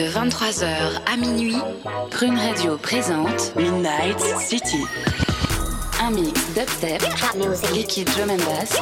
[0.00, 1.58] De 23h à minuit,
[2.10, 4.82] Prune Radio présente Midnight City.
[6.00, 7.02] un mix dubstep,
[7.74, 8.80] liquid drum and bass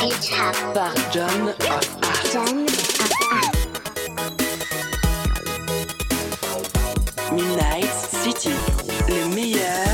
[0.75, 1.99] par John of.
[7.33, 7.91] Midnight
[8.23, 8.55] City.
[9.09, 9.89] Le meilleur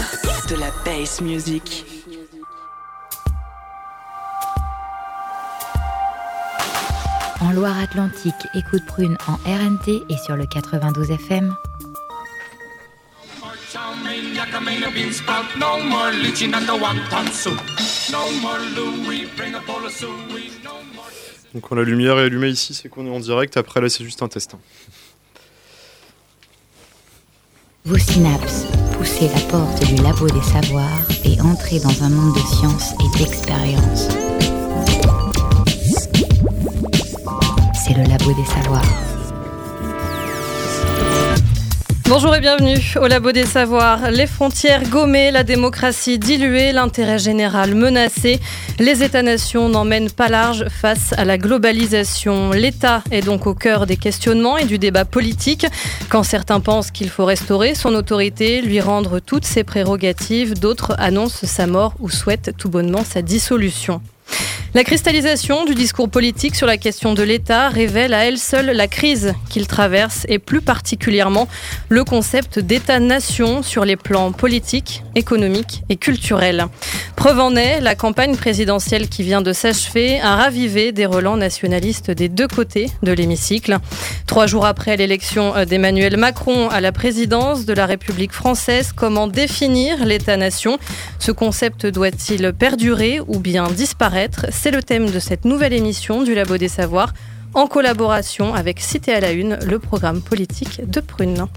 [0.51, 1.94] de la bass music.
[7.55, 11.55] Loire-Atlantique, écoute Prune en RNT et sur le 92 FM.
[21.55, 23.57] Donc quand la lumière est allumée ici, c'est qu'on est en direct.
[23.57, 24.55] Après là, c'est juste un test.
[24.55, 24.59] hein.
[27.85, 28.65] Vos synapses,
[28.97, 33.19] poussez la porte du labo des savoirs et entrez dans un monde de science et
[33.19, 34.09] d'expérience.
[37.87, 38.83] C'est le labo des savoirs.
[42.09, 44.11] Bonjour et bienvenue au Labo des Savoirs.
[44.11, 48.41] Les frontières gommées, la démocratie diluée, l'intérêt général menacé.
[48.79, 52.53] Les États-nations n'emmènent pas large face à la globalisation.
[52.53, 55.67] L'État est donc au cœur des questionnements et du débat politique.
[56.09, 61.47] Quand certains pensent qu'il faut restaurer son autorité, lui rendre toutes ses prérogatives, d'autres annoncent
[61.47, 64.01] sa mort ou souhaitent tout bonnement sa dissolution.
[64.77, 68.89] La cristallisation du discours politique sur la question de l'État révèle à elle seule la
[68.89, 71.47] crise qu'il traverse et plus particulièrement
[71.89, 76.67] le concept d'État-nation sur les plans politiques, économiques et culturels.
[77.15, 82.11] Preuve en est, la campagne présidentielle qui vient de s'achever a ravivé des relents nationalistes
[82.11, 83.79] des deux côtés de l'hémicycle.
[84.27, 90.05] Trois jours après l'élection d'Emmanuel Macron à la présidence de la République française, comment définir
[90.05, 90.79] l'État-nation?
[91.21, 94.47] Ce concept doit-il perdurer ou bien disparaître?
[94.65, 97.13] C'est le thème de cette nouvelle émission du Labo des Savoirs
[97.53, 101.49] en collaboration avec Cité à la Une, le programme politique de Prune.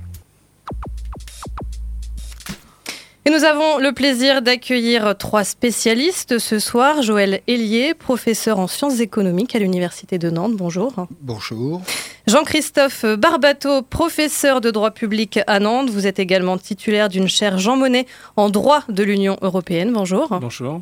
[3.27, 7.01] Et nous avons le plaisir d'accueillir trois spécialistes ce soir.
[7.01, 10.53] Joël Hélier, professeur en sciences économiques à l'Université de Nantes.
[10.55, 10.93] Bonjour.
[11.19, 11.81] Bonjour.
[12.25, 15.89] Jean-Christophe Barbato, professeur de droit public à Nantes.
[15.89, 18.05] Vous êtes également titulaire d'une chaire Jean Monnet
[18.37, 19.91] en droit de l'Union européenne.
[19.91, 20.29] Bonjour.
[20.39, 20.79] Bonjour.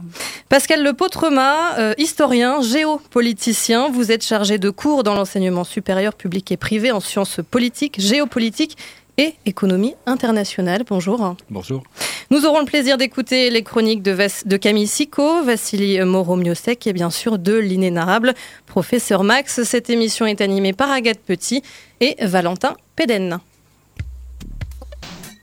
[0.48, 3.89] Pascal Le Potremat, euh, historien, géopoliticien.
[3.89, 8.77] Vous êtes chargé de cours dans l'enseignement supérieur public et privé en sciences politiques, géopolitique
[9.17, 10.83] et économie internationale.
[10.88, 11.35] Bonjour.
[11.50, 11.83] Bonjour.
[12.31, 16.94] Nous aurons le plaisir d'écouter les chroniques de, Vas- de Camille Sicot, Vassili Moreau-Miosek et
[16.94, 18.33] bien sûr de l'inénarrable
[18.65, 19.63] professeur Max.
[19.63, 21.62] Cette émission est animée par Agathe Petit
[22.01, 23.39] et Valentin Péden.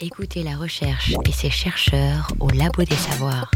[0.00, 3.50] Écoutez la recherche et ses chercheurs au labo des savoirs.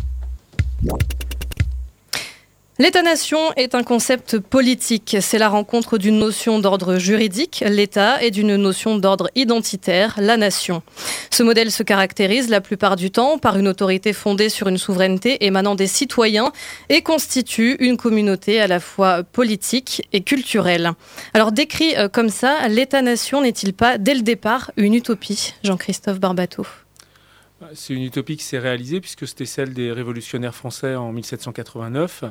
[2.79, 5.17] L'État-nation est un concept politique.
[5.23, 10.83] C'est la rencontre d'une notion d'ordre juridique, l'État, et d'une notion d'ordre identitaire, la nation.
[11.31, 15.47] Ce modèle se caractérise la plupart du temps par une autorité fondée sur une souveraineté
[15.47, 16.53] émanant des citoyens
[16.91, 20.93] et constitue une communauté à la fois politique et culturelle.
[21.33, 26.67] Alors décrit euh, comme ça, l'État-nation n'est-il pas dès le départ une utopie Jean-Christophe Barbato.
[27.73, 32.25] C'est une utopie qui s'est réalisée puisque c'était celle des révolutionnaires français en 1789.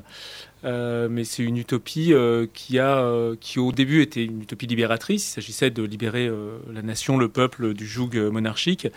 [0.66, 4.68] Euh, mais c'est une utopie euh, qui, a, euh, qui au début était une utopie
[4.68, 5.28] libératrice.
[5.28, 6.32] Il s'agissait de libérer
[6.72, 8.88] la nation, le peuple du joug monarchique,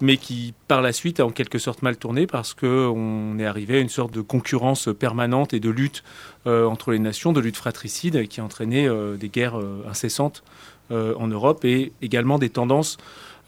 [0.00, 3.76] mais qui par la suite a en quelque sorte mal tourné parce qu'on est arrivé
[3.76, 6.02] à une sorte de concurrence permanente et de lutte
[6.46, 8.88] entre les nations, de lutte fratricide qui a entraîné
[9.18, 9.58] des guerres
[9.88, 10.44] incessantes
[10.90, 12.98] en Europe et également des tendances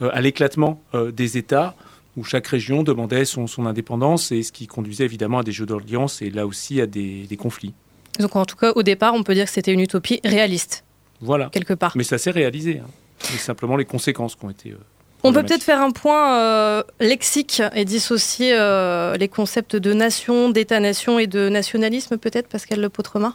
[0.01, 1.75] à l'éclatement des États
[2.17, 5.67] où chaque région demandait son, son indépendance et ce qui conduisait évidemment à des jeux
[5.67, 7.75] d'alliance et là aussi à des, des conflits.
[8.19, 10.85] Donc en tout cas, au départ, on peut dire que c'était une utopie réaliste,
[11.21, 11.51] Voilà.
[11.53, 11.93] quelque part.
[11.97, 12.81] Mais ça s'est réalisé.
[12.83, 12.89] Hein.
[13.21, 14.71] C'est simplement les conséquences qui ont été.
[14.71, 14.77] euh,
[15.23, 20.49] On peut peut-être faire un point euh, lexique et dissocier euh, les concepts de nation,
[20.51, 23.35] d'État-nation et de nationalisme, peut-être, Pascal Le Potremat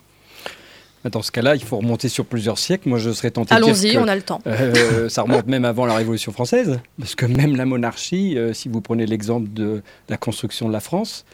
[1.09, 2.88] Dans ce cas-là, il faut remonter sur plusieurs siècles.
[2.89, 4.39] Moi, je serais tenté de dire Allons-y, que, on a le temps.
[4.45, 8.69] euh, ça remonte même avant la Révolution française, parce que même la monarchie, euh, si
[8.69, 11.25] vous prenez l'exemple de la construction de la France,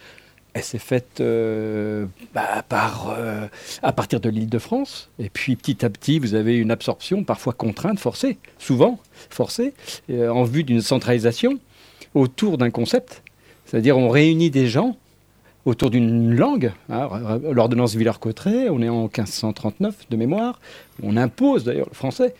[0.53, 3.15] elle s'est faite euh, bah, par,
[3.83, 5.09] à partir de l'île de France.
[5.19, 8.99] Et puis petit à petit, vous avez une absorption, parfois contrainte, forcée, souvent
[9.29, 9.73] forcée,
[10.09, 11.59] en vue d'une centralisation
[12.15, 13.21] autour d'un concept.
[13.65, 14.95] C'est-à-dire, on réunit des gens
[15.67, 16.71] autour d'une langue.
[16.89, 17.09] hein,
[17.51, 20.59] L'ordonnance Villers-Cotterêts, on est en 1539 de mémoire.
[21.03, 22.33] On impose d'ailleurs le français.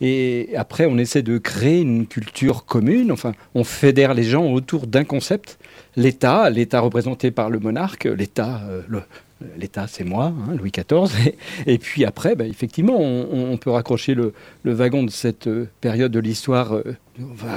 [0.00, 3.10] Et après, on essaie de créer une culture commune.
[3.10, 5.58] Enfin, on fédère les gens autour d'un concept.
[5.96, 9.02] L'État, l'État représenté par le monarque, l'État, euh, le-
[9.58, 11.34] L'État, c'est moi, hein, Louis XIV.
[11.66, 14.32] Et, puis après, bah, effectivement, on, peut raccrocher le,
[14.64, 16.96] wagon de cette euh, période de l'histoire, euh,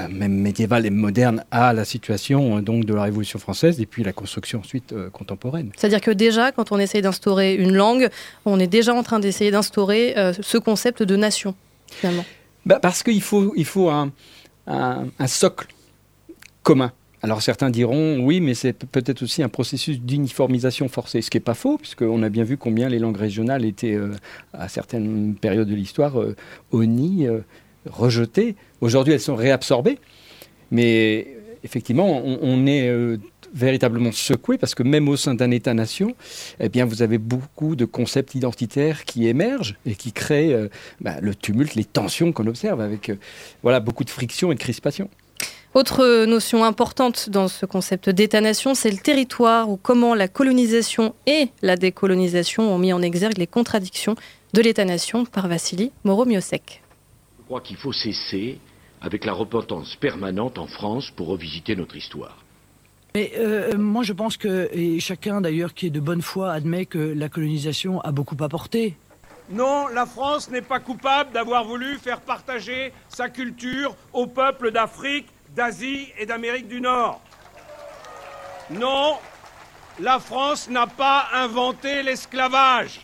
[0.10, 4.04] même médiévale et moderne, à la situation euh, donc de la Révolution française et puis
[4.04, 5.72] la construction ensuite contemporaine.
[5.78, 8.10] C'est-à-dire que déjà, quand on essaye d'instaurer une langue,
[8.44, 11.56] on est déjà en train d'essayer d'instaurer ce concept de nation,
[11.88, 12.26] finalement.
[12.66, 14.12] Bah, parce qu'il faut, il faut un
[15.28, 15.68] socle
[16.62, 16.92] commun.
[17.22, 21.42] Alors certains diront oui, mais c'est peut-être aussi un processus d'uniformisation forcée, ce qui n'est
[21.44, 24.14] pas faux, puisqu'on a bien vu combien les langues régionales étaient euh,
[24.54, 26.36] à certaines périodes de l'histoire euh,
[26.74, 27.42] euh,
[27.90, 28.56] rejetées.
[28.80, 30.00] Aujourd'hui, elles sont réabsorbées,
[30.72, 31.28] mais
[31.66, 33.18] effectivement, on, est euh,
[33.54, 36.16] véritablement secoué parce que même au sein d'un État-nation,
[36.62, 40.56] eh bien, vous avez beaucoup de concepts identitaires qui émergent et qui créent
[41.02, 43.12] bah, le tumulte, les tensions qu'on observe avec
[43.62, 45.10] voilà beaucoup de frictions et de crispations.
[45.76, 51.50] Autre notion importante dans ce concept d'État-nation, c'est le territoire ou comment la colonisation et
[51.62, 54.16] la décolonisation ont mis en exergue les contradictions
[54.54, 56.82] de l'État-nation par Vassili Moromiosek.
[57.38, 58.58] Je crois qu'il faut cesser
[59.00, 62.44] avec la repentance permanente en France pour revisiter notre histoire.
[63.14, 66.88] Mais euh, moi je pense que, et chacun d'ailleurs qui est de bonne foi admet
[66.88, 68.98] que la colonisation a beaucoup apporté.
[69.52, 75.28] Non, la France n'est pas coupable d'avoir voulu faire partager sa culture au peuple d'Afrique
[75.56, 77.22] d'Asie et d'Amérique du Nord.
[78.72, 79.18] Non,
[80.00, 83.02] la France n'a pas inventé l'esclavage.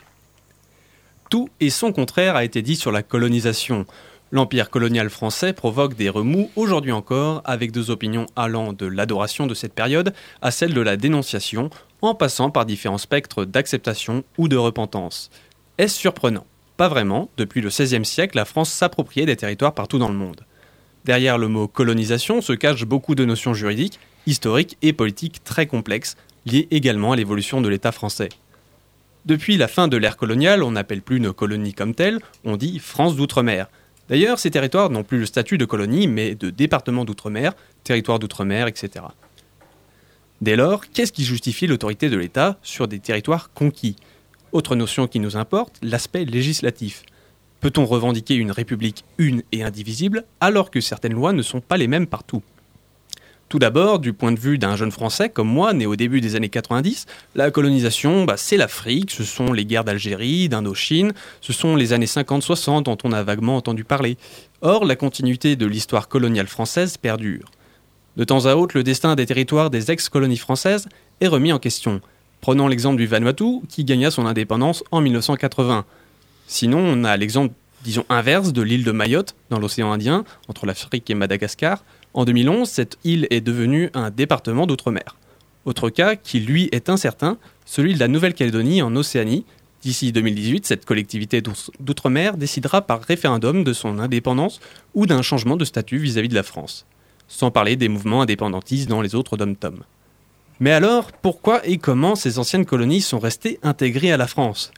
[1.30, 3.86] Tout et son contraire a été dit sur la colonisation.
[4.32, 9.54] L'empire colonial français provoque des remous aujourd'hui encore, avec deux opinions allant de l'adoration de
[9.54, 11.70] cette période à celle de la dénonciation,
[12.02, 15.30] en passant par différents spectres d'acceptation ou de repentance.
[15.78, 16.46] Est-ce surprenant?
[16.78, 20.42] Pas vraiment, depuis le XVIe siècle, la France s'appropriait des territoires partout dans le monde.
[21.06, 26.18] Derrière le mot colonisation se cachent beaucoup de notions juridiques, historiques et politiques très complexes,
[26.48, 28.30] liées également à l'évolution de l'État français.
[29.28, 32.80] Depuis la fin de l'ère coloniale, on n'appelle plus nos colonies comme telles, on dit
[32.80, 33.68] France d'outre-mer.
[34.10, 38.66] D'ailleurs, ces territoires n'ont plus le statut de colonie, mais de département d'outre-mer, territoire d'outre-mer,
[38.66, 39.06] etc.
[40.42, 43.96] Dès lors, qu'est-ce qui justifie l'autorité de l'État sur des territoires conquis?
[44.52, 47.04] Autre notion qui nous importe, l'aspect législatif.
[47.66, 51.88] Peut-on revendiquer une république une et indivisible alors que certaines lois ne sont pas les
[51.88, 52.44] mêmes partout?
[53.50, 56.36] Tout d'abord, du point de vue d'un jeune Français comme moi, né au début des
[56.36, 61.76] années 90, la colonisation, bah, c'est l'Afrique, ce sont les guerres d'Algérie, d'Indochine, ce sont
[61.76, 64.18] les années 50-60 dont on a vaguement entendu parler.
[64.62, 67.50] Or, la continuité de l'histoire coloniale française perdure.
[68.16, 70.88] De temps à autre, le destin des territoires des ex-colonies françaises
[71.20, 72.00] est remis en question.
[72.42, 75.84] Prenons l'exemple du Vanuatu, qui gagna son indépendance en 1980.
[76.48, 81.10] Sinon, on a l'exemple, disons, inverse de l'île de Mayotte, dans l'océan Indien, entre l'Afrique
[81.10, 81.84] et Madagascar.
[82.14, 85.16] En 2011, cette île est devenue un département d'outre-mer.
[85.66, 89.46] Autre cas, qui lui est incertain, celui de la Nouvelle-Calédonie en Océanie.
[89.82, 91.42] D'ici 2018, cette collectivité
[91.80, 94.60] d'outre-mer décidera par référendum de son indépendance
[94.94, 96.86] ou d'un changement de statut vis-à-vis de la France.
[97.28, 99.84] Sans parler des mouvements indépendantistes dans les autres dom-tom.
[100.60, 104.72] Mais alors, pourquoi et comment ces anciennes colonies sont restées intégrées à la France?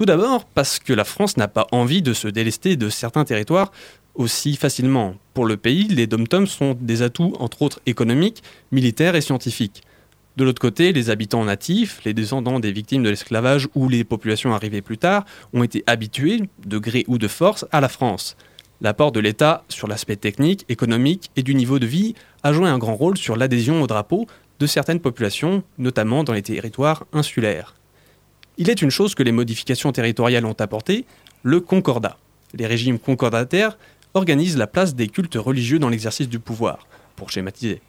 [0.00, 3.70] Tout d'abord parce que la France n'a pas envie de se délester de certains territoires
[4.14, 5.16] aussi facilement.
[5.34, 8.42] Pour le pays, les dom sont des atouts entre autres économiques,
[8.72, 9.82] militaires et scientifiques.
[10.38, 14.54] De l'autre côté, les habitants natifs, les descendants des victimes de l'esclavage ou les populations
[14.54, 18.38] arrivées plus tard, ont été habitués, de gré ou de force, à la France.
[18.80, 22.78] L'apport de l'État sur l'aspect technique, économique et du niveau de vie a joué un
[22.78, 24.26] grand rôle sur l'adhésion au drapeau
[24.60, 27.74] de certaines populations, notamment dans les territoires insulaires.
[28.60, 31.06] Il est une chose que les modifications territoriales ont apporté,
[31.42, 32.18] le concordat.
[32.52, 33.78] Les régimes concordataires
[34.12, 36.86] organisent la place des cultes religieux dans l'exercice du pouvoir,
[37.16, 37.80] pour schématiser.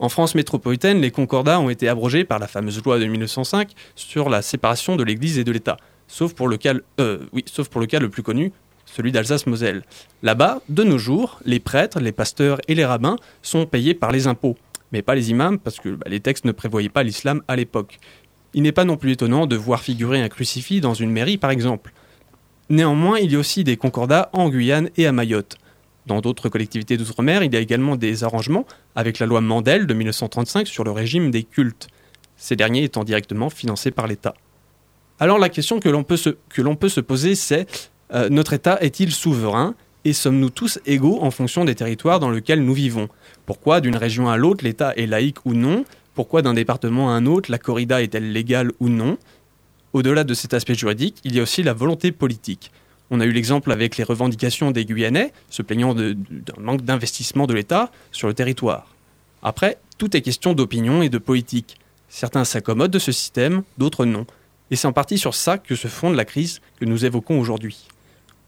[0.00, 4.28] En France métropolitaine, les concordats ont été abrogés par la fameuse loi de 1905 sur
[4.28, 5.76] la séparation de l'Église et de l'État,
[6.08, 8.50] sauf, pour le cas, euh, oui, pour le cas le plus connu,
[8.86, 9.84] celui d'Alsace-Moselle.
[10.24, 14.26] Là-bas, de nos jours, les prêtres, les pasteurs et les rabbins sont payés par les
[14.26, 14.56] impôts,
[14.90, 18.00] mais pas les imams parce que bah, les textes ne prévoyaient pas l'islam à l'époque.
[18.54, 21.50] Il n'est pas non plus étonnant de voir figurer un crucifix dans une mairie, par
[21.50, 21.92] exemple.
[22.68, 25.56] Néanmoins, il y a aussi des concordats en Guyane et à Mayotte.
[26.06, 28.66] Dans d'autres collectivités d'outre-mer, il y a également des arrangements
[28.96, 31.88] avec la loi Mandel de 1935 sur le régime des cultes,
[32.36, 34.34] ces derniers étant directement financés par l'État.
[35.18, 37.66] Alors la question que l'on peut, se, poser, c'est
[38.14, 42.64] euh, notre État est-il souverain et sommes-nous tous égaux en fonction des territoires dans lesquels
[42.64, 43.08] nous vivons?
[43.44, 45.84] Pourquoi d'une région à l'autre l'État est laïque ou non?
[46.20, 49.16] Pourquoi d'un département à un autre la corrida est-elle légale ou non
[49.94, 52.72] Au-delà de cet aspect juridique, il y a aussi la volonté politique.
[53.10, 56.12] On a eu l'exemple avec les revendications des Guyanais, se plaignant d'un
[56.58, 58.94] manque d'investissement de l'État sur le territoire.
[59.42, 61.78] Après, tout est question d'opinion et de politique.
[62.10, 64.26] Certains s'accommodent de ce système, d'autres non.
[64.70, 67.88] Et c'est en partie sur ça que se fonde la crise que nous évoquons aujourd'hui.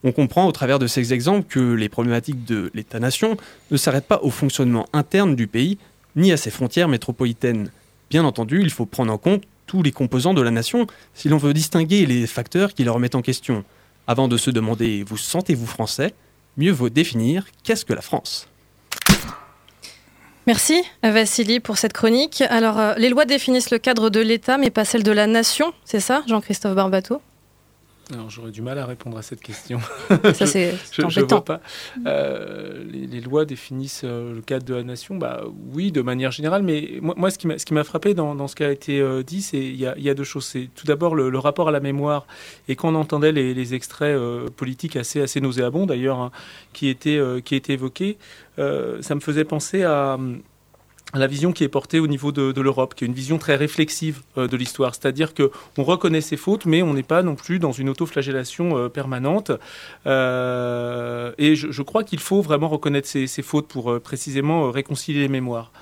[0.04, 3.38] On comprend au travers de ces exemples que les problématiques de l'État-nation
[3.70, 5.78] ne s'arrêtent pas au fonctionnement interne du pays,
[6.16, 7.70] ni à ses frontières métropolitaines.
[8.10, 11.38] Bien entendu, il faut prendre en compte tous les composants de la nation si l'on
[11.38, 13.64] veut distinguer les facteurs qui la remettent en question.
[14.06, 16.14] Avant de se demander vous sentez-vous français,
[16.56, 18.48] mieux vaut définir qu'est-ce que la France.
[20.46, 22.42] Merci Vassili pour cette chronique.
[22.50, 25.72] Alors, euh, les lois définissent le cadre de l'État, mais pas celle de la nation,
[25.84, 27.22] c'est ça, Jean-Christophe Barbato?
[28.12, 29.80] Alors j'aurais du mal à répondre à cette question.
[30.34, 31.60] Ça c'est je, je, vois pas.
[32.06, 35.16] Euh, les, lois définissent euh, le cadre de la nation.
[35.16, 36.62] Bah oui, de manière générale.
[36.62, 38.70] Mais moi, moi ce qui m'a ce qui m'a frappé dans, dans, ce qui a
[38.70, 40.44] été euh, dit, c'est il y a, y a, deux choses.
[40.44, 42.26] C'est tout d'abord le, le, rapport à la mémoire.
[42.68, 44.18] Et quand on entendait les, les extraits
[44.56, 46.30] politiques assez assez nauséabonds d'ailleurs hein,
[46.72, 48.18] qui étaient qui étaient évoqués,
[48.56, 50.18] ça me faisait penser à
[51.18, 54.22] la vision qui est portée au niveau de, l'Europe, qui est une vision très réflexive
[54.38, 54.94] euh, de l'histoire.
[54.94, 58.76] C'est-à-dire que on reconnaît ses fautes, mais on n'est pas non plus dans une autoflagellation
[58.76, 59.52] euh, permanente.
[60.06, 65.72] Euh, et je, crois qu'il faut vraiment reconnaître ses, fautes pour précisément réconcilier les mémoires.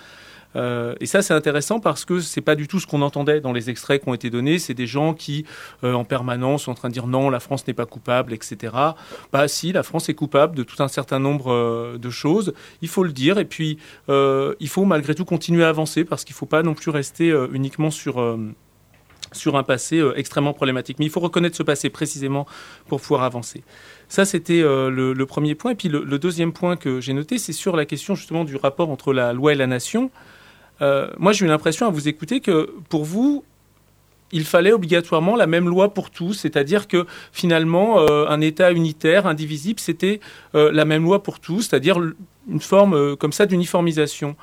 [0.57, 3.53] Euh, et ça, c'est intéressant parce que c'est pas du tout ce qu'on entendait dans
[3.53, 4.59] les extraits qui ont été donnés.
[4.59, 5.45] C'est des gens qui,
[5.85, 8.75] euh, en permanence, sont en train de dire non, la France n'est pas coupable, etc.
[9.33, 12.55] Bah si, la France est coupable de tout un certain nombre euh, de choses.
[12.83, 13.39] Il faut le dire.
[13.39, 13.79] Et puis,
[14.09, 17.91] il faut malgré tout continuer à avancer parce qu'il faut pas non plus rester uniquement
[17.91, 18.39] sur
[19.33, 20.99] sur un passé extrêmement problématique.
[20.99, 22.47] Mais il faut reconnaître ce passé précisément
[22.89, 23.63] pour pouvoir avancer.
[24.09, 25.73] Ça, c'était le, premier point.
[25.73, 28.91] Et puis le deuxième point que j'ai noté, c'est sur la question justement du rapport
[28.91, 30.11] entre la loi et la nation.
[30.83, 33.45] Euh, moi, j'ai eu l'impression à vous écouter que pour vous,
[34.33, 39.27] il fallait obligatoirement la même loi pour tous, c'est-à-dire que finalement, euh, un État unitaire,
[39.27, 40.21] indivisible, c'était
[40.55, 42.01] euh, la même loi pour tous, c'est-à-dire
[42.49, 44.37] une forme comme ça d'uniformisation.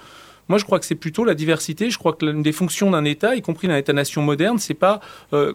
[0.50, 1.90] Moi, je crois que c'est plutôt la diversité.
[1.90, 5.02] Je crois que l'une des fonctions d'un État, y compris d'un État-nation moderne, c'est pas,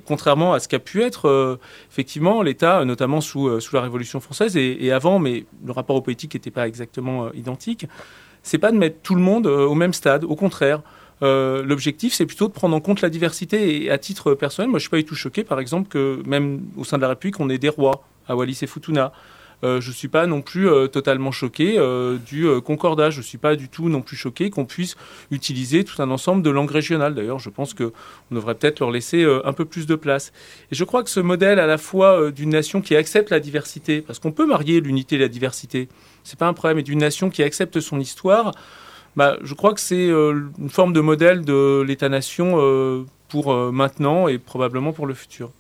[0.05, 1.59] contrairement à ce qu'a pu être,
[1.91, 6.03] effectivement, l'État, notamment sous, sous la Révolution française et, et, avant, mais le rapport aux
[6.03, 7.87] politiques n'était pas exactement identique,
[8.43, 10.25] c'est pas de mettre tout le monde au même stade.
[10.25, 10.83] Au contraire,
[11.23, 13.85] euh, l'objectif, c'est plutôt de prendre en compte la diversité.
[13.85, 16.63] Et à titre personnel, moi, je suis pas du tout choqué, par exemple, que même
[16.77, 19.13] au sein de la République, on ait des rois à Wallis et Futuna.
[19.65, 23.11] Euh, je ne suis pas non plus euh, totalement choqué euh, du concordat.
[23.11, 24.97] Je ne suis pas du tout non plus choqué qu'on puisse
[25.31, 27.15] utiliser tout un ensemble de langues régionales.
[27.15, 27.93] D'ailleurs, je pense qu'on
[28.33, 30.33] devrait peut-être leur laisser un peu plus de place.
[30.73, 34.01] Et je crois que ce modèle à la fois d'une nation qui accepte la diversité,
[34.01, 35.89] parce qu'on peut marier l'unité et la diversité,
[36.25, 38.53] c'est pas un problème, et d'une nation qui accepte son histoire,
[39.17, 44.93] bah, je crois que c'est une forme de modèle de l'État-nation pour maintenant et probablement
[44.93, 45.51] pour le futur.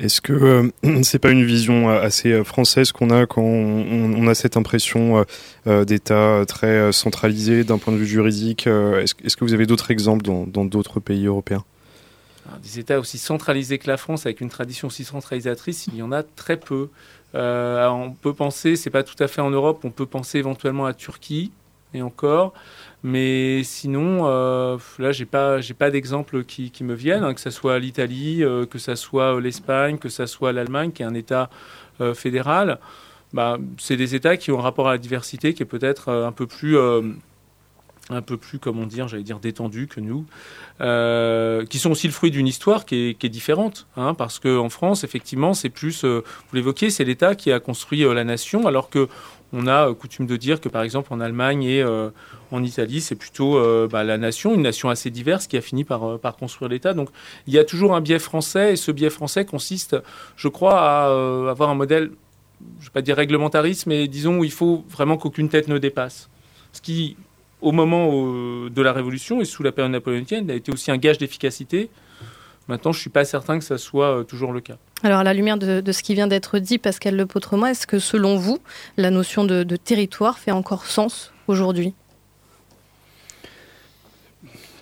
[0.00, 4.14] Est-ce que euh, c'est pas une vision euh, assez euh, française qu'on a quand on,
[4.16, 5.24] on, a cette impression
[5.66, 9.90] euh, d'État très centralisé d'un point de vue juridique Est-ce est que vous avez d'autres
[9.90, 11.64] exemples dans d'autres pays européens?
[12.46, 16.02] Alors, Des États aussi centralisés que la France, avec une tradition aussi centralisatrice, il y
[16.02, 16.88] en a très peu.
[17.34, 20.86] Euh, on peut penser, c'est pas tout à fait en Europe, on peut penser éventuellement
[20.86, 21.50] à Turquie,
[21.92, 22.52] et encore.
[23.02, 27.78] Mais sinon, euh, là, j'ai pas, pas d'exemple qui, me viennent, hein, que ce soit
[27.78, 31.50] l'Italie, euh, que ce soit l'Espagne, que ce soit l'Allemagne, qui est un État
[32.14, 32.80] fédéral.
[33.32, 36.32] Bah, c'est des États qui ont un rapport à la diversité qui est peut-être un
[36.32, 36.76] peu plus
[38.10, 40.26] un peu plus, comment dire, j'allais dire détendu que nous,
[40.80, 45.04] euh, qui sont aussi le fruit d'une histoire qui est, différente, hein, parce qu'en France,
[45.04, 48.90] effectivement, c'est plus, euh, vous l'évoquez, c'est l'État qui a construit euh, la nation, alors
[48.90, 49.08] que
[49.56, 51.84] on a coutume de dire que, par exemple, en Allemagne et
[52.50, 56.18] en Italie, c'est plutôt bah, la nation, une nation assez diverse, qui a fini par,
[56.18, 56.92] par construire l'État.
[56.92, 57.08] Donc,
[57.46, 59.96] il y a toujours un biais français, et ce biais français consiste,
[60.34, 62.10] je crois, à avoir un modèle,
[62.80, 65.78] je ne vais pas dire réglementariste, mais disons où il faut vraiment qu'aucune tête ne
[65.78, 66.28] dépasse.
[66.72, 67.16] Ce qui,
[67.64, 70.98] au moment où, de la Révolution et sous la période napoléonienne, a été aussi un
[70.98, 71.90] gage d'efficacité.
[72.68, 74.76] Maintenant, je ne suis pas certain que ça soit euh, toujours le cas.
[75.02, 77.98] Alors, à la lumière de, de ce qui vient d'être dit, Pascal Lepautrement, est-ce que
[77.98, 78.58] selon vous,
[78.96, 81.94] la notion de, de territoire fait encore sens aujourd'hui?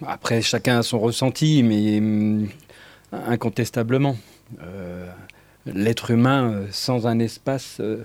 [0.06, 2.48] Après, chacun a son ressenti, mais hum,
[3.12, 4.16] incontestablement,
[4.62, 5.06] euh,
[5.66, 8.04] l'être humain euh, sans un espace euh,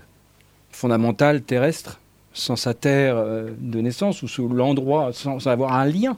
[0.72, 2.00] fondamental terrestre,
[2.38, 6.18] sans sa terre euh, de naissance ou sous l'endroit, sans avoir un lien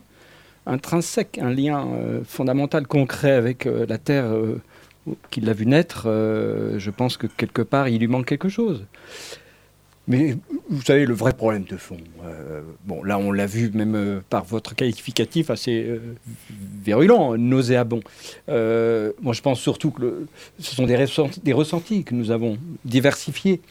[0.69, 4.61] intrinsèque, un lien euh, fondamental, concret avec euh, la terre euh,
[5.31, 8.85] qui l'a vu naître, je pense que quelque part il lui manque quelque chose.
[10.07, 10.37] Mais
[10.69, 11.97] vous savez, le vrai problème de fond,
[12.85, 15.99] bon là on l'a vu même par votre qualificatif assez
[16.83, 18.01] virulent, nauséabond.
[18.47, 20.27] Moi je pense surtout que
[20.59, 23.61] ce sont des, ressentis, que nous avons diversifiés.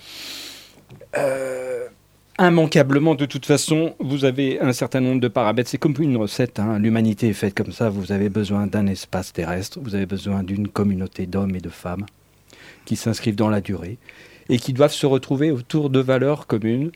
[2.38, 5.70] Immanquablement, de toute façon, vous avez un certain nombre de paramètres.
[5.70, 6.58] C'est comme une recette.
[6.60, 6.78] hein.
[6.78, 7.88] L'humanité est faite comme ça.
[7.90, 9.78] Vous avez besoin d'un espace terrestre.
[9.82, 12.06] Vous avez besoin d'une communauté d'hommes et de femmes
[12.84, 13.98] qui s'inscrivent dans la durée
[14.48, 16.90] et qui doivent se retrouver autour de valeurs communes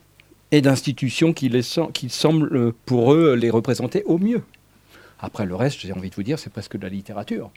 [0.53, 4.43] et d'institutions qui, les sem- qui semblent euh, pour eux les représenter au mieux.
[5.21, 7.51] Après le reste, j'ai envie de vous dire, c'est presque de la littérature.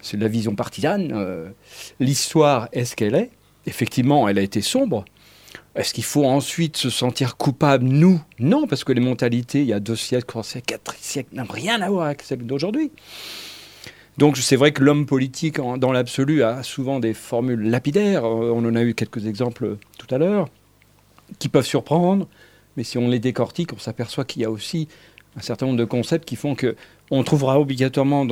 [0.00, 1.10] C'est de la vision partisane.
[1.12, 1.48] euh,
[1.98, 3.30] L'histoire est ce qu'elle est?
[3.66, 5.04] Effectivement, elle a été sombre.
[5.76, 9.72] Est-ce qu'il faut ensuite se sentir coupable Nous, non, parce que les mentalités, il y
[9.72, 12.90] a deux siècles, trois siècles, quatre siècles, n'ont rien à voir avec celles d'aujourd'hui.
[14.18, 18.24] Donc c'est vrai que l'homme politique, dans l'absolu, a souvent des formules lapidaires.
[18.24, 20.48] Euh, On en a eu quelques exemples tout à l'heure,
[21.38, 22.26] qui peuvent surprendre.
[22.76, 24.88] Mais si on les décortique, on s'aperçoit qu'il y a aussi
[25.36, 26.76] un certain nombre de concepts qui font que
[27.10, 28.26] on trouvera obligatoirement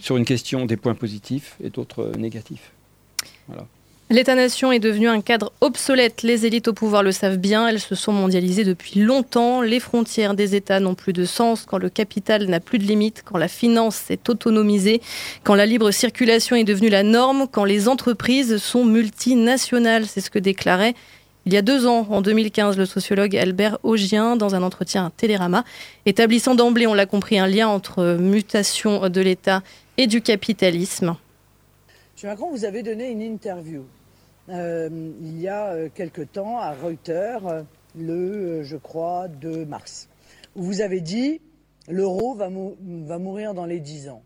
[0.00, 2.72] sur une question des points positifs et d'autres euh, négatifs.
[3.46, 3.66] Voilà.
[4.10, 6.22] L'État-nation est devenu un cadre obsolète.
[6.22, 7.66] Les élites au pouvoir le savent bien.
[7.66, 9.62] Elles se sont mondialisées depuis longtemps.
[9.62, 13.22] Les frontières des États n'ont plus de sens quand le capital n'a plus de limites,
[13.24, 15.00] quand la finance s'est autonomisée,
[15.42, 20.04] quand la libre circulation est devenue la norme, quand les entreprises sont multinationales.
[20.06, 20.94] C'est ce que déclarait
[21.46, 25.10] il y a deux ans, en 2015, le sociologue Albert Augien, dans un entretien à
[25.10, 25.62] Télérama,
[26.06, 29.62] établissant d'emblée, on l'a compris, un lien entre mutation de l'État
[29.98, 31.16] et du capitalisme.
[32.14, 33.84] Monsieur Macron, vous avez donné une interview
[34.50, 34.90] euh,
[35.22, 37.62] il y a euh, quelque temps à Reuters, euh,
[37.98, 40.08] le, je crois, 2 mars,
[40.54, 41.40] où vous avez dit
[41.88, 44.22] l'euro va, mou- va mourir dans les 10 ans.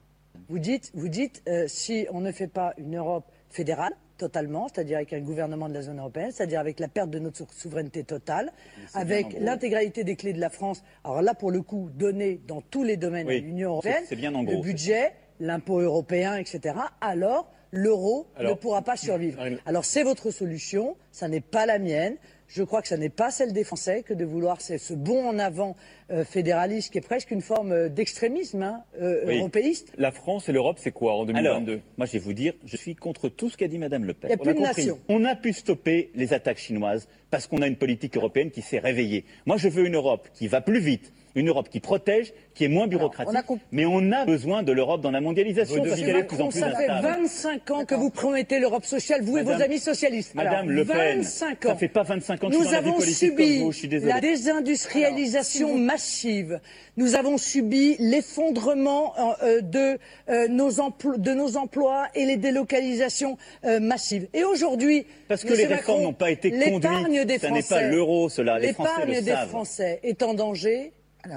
[0.49, 4.97] Vous dites, vous dites euh, si on ne fait pas une Europe fédérale, totalement, c'est-à-dire
[4.97, 8.03] avec un gouvernement de la zone européenne, c'est-à-dire avec la perte de notre sou- souveraineté
[8.03, 8.51] totale,
[8.95, 12.83] avec l'intégralité des clés de la France, alors là pour le coup, données dans tous
[12.83, 17.49] les domaines Oui, à l'Union européenne, c'est bien en le budget, l'impôt européen, etc., alors
[17.71, 19.43] l'euro ne Alors- pourra pas survivre.
[19.67, 22.17] Alors c'est votre solution, ça n'est pas la mienne.
[22.51, 25.29] Je crois que ça n'est pas celle des Français que de vouloir ce ce bond
[25.29, 25.77] en avant
[26.11, 29.37] euh, fédéraliste qui est presque une forme euh, d'extrémisme hein, euh, Oui.
[29.39, 29.93] européiste.
[29.99, 32.95] La France et l'Europe, c'est quoi en 2022 Moi, je vais vous dire, je suis
[32.95, 34.31] contre tout ce qu'a dit Madame Le Pen.
[34.31, 34.83] Il y a On plus de compris.
[34.87, 34.99] nation.
[35.11, 38.79] On a pu stopper les attaques chinoises parce qu'on a une politique européenne qui s'est
[38.79, 39.27] réveillée.
[39.45, 42.69] Moi, je veux une Europe qui va plus vite, une Europe qui protège, qui est
[42.69, 43.39] moins bureaucratique.
[43.73, 46.37] mais on a besoin de l'Europe dans la mondialisation parce Monsieur qu'elle est de plus
[46.41, 47.19] en Macron, plus ça fait instable.
[47.23, 50.35] 25 ans que vous promettez l'Europe sociale, vous et vos amis socialistes.
[50.35, 51.69] Madame Alors, Le Pen, 25 ans.
[51.71, 53.59] ça fait pas 25 ans que je Nous suis dans la vie avons politique subi
[53.63, 54.13] vous, je suis désolé.
[54.13, 56.61] la désindustrialisation massive.
[56.97, 59.99] Nous avons subi l'effondrement euh, euh, de,
[60.29, 64.29] euh, nos de nos emplois et les délocalisations euh, massives.
[64.35, 67.27] Et aujourd'hui, Parce que Monsieur les réformes n'ont pas été l'épargne conduites.
[67.27, 68.59] des Ça n'est pas l'euro, cela.
[68.59, 69.49] Les Français l'épargne le des savent.
[69.49, 70.93] Français est en danger.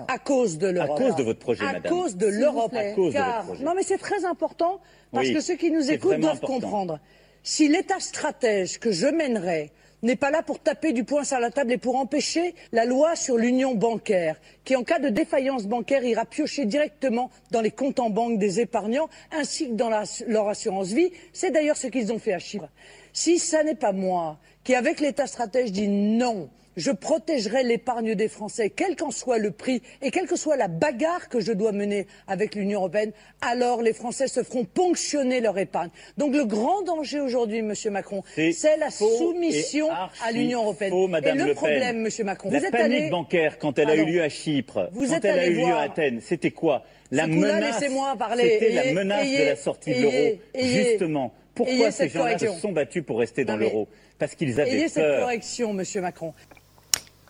[0.08, 0.98] À cause de l'Europe.
[0.98, 1.92] cause de votre projet, à madame.
[1.92, 2.72] cause de l'Europe.
[2.72, 2.92] plaît.
[2.92, 3.64] À cause de Car- votre projet.
[3.64, 4.80] Non, mais c'est très important
[5.12, 6.54] parce Oui, que ceux qui nous écoutent doivent important.
[6.60, 7.00] comprendre.
[7.44, 9.72] Si l'État stratège que je mènerai
[10.04, 13.16] n'est pas là pour taper du poing sur la table et pour empêcher la loi
[13.16, 18.00] sur l'union bancaire, qui en cas de défaillance bancaire ira piocher directement dans les comptes
[18.00, 22.12] en banque des épargnants ainsi que dans la- leur assurance vie, c'est d'ailleurs ce qu'ils
[22.14, 22.70] ont fait à Chypre.
[23.14, 28.28] Si ça n'est pas moi qui, avec l'État stratège, dit non, je protégerai l'épargne des
[28.28, 31.72] Français, quel qu'en soit le prix et quelle que soit la bagarre que je dois
[31.72, 35.90] mener avec l'Union européenne, alors les Français se feront ponctionner leur épargne.
[36.18, 40.92] Donc le grand danger aujourd'hui, Monsieur Macron, C'est la soumission à l'Union européenne.
[40.92, 43.10] faux, et le problème, Monsieur Macron, La vous êtes panique allé...
[43.10, 45.66] bancaire, quand elle a eu lieu à Chypre, Vous quand êtes elle a eu lieu
[45.74, 50.40] à Athènes, c'était quoi La menace, c'était la Ayez- menace de la sortie de l'euro.
[50.58, 53.88] Justement, pourquoi ces cette gens-là se sont battus pour rester dans l'euro?
[54.18, 55.22] Parce qu'ils avaient Ayez cette peur.
[55.22, 56.34] correction, Monsieur Macron.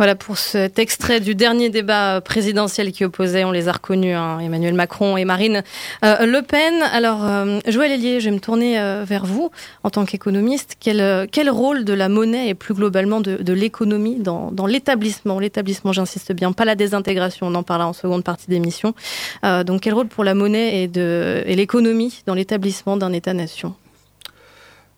[0.02, 4.40] Voilà pour cet extrait du dernier débat présidentiel qui opposait, on les a reconnus, hein,
[4.40, 5.62] Emmanuel Macron et Marine
[6.04, 6.74] euh, Le Pen.
[6.92, 9.52] Alors, euh, Joël Hélier, je vais me tourner euh, vers vous
[9.84, 10.76] en tant qu'économiste.
[10.80, 15.38] Quel, rôle de la monnaie et plus globalement de, l'économie dans, l'établissement?
[15.38, 18.96] L'établissement, j'insiste bien, pas la désintégration, on en parlera en seconde partie d'émission.
[19.44, 23.76] Donc, quel rôle pour la monnaie et l'économie dans l'établissement d'un État-nation?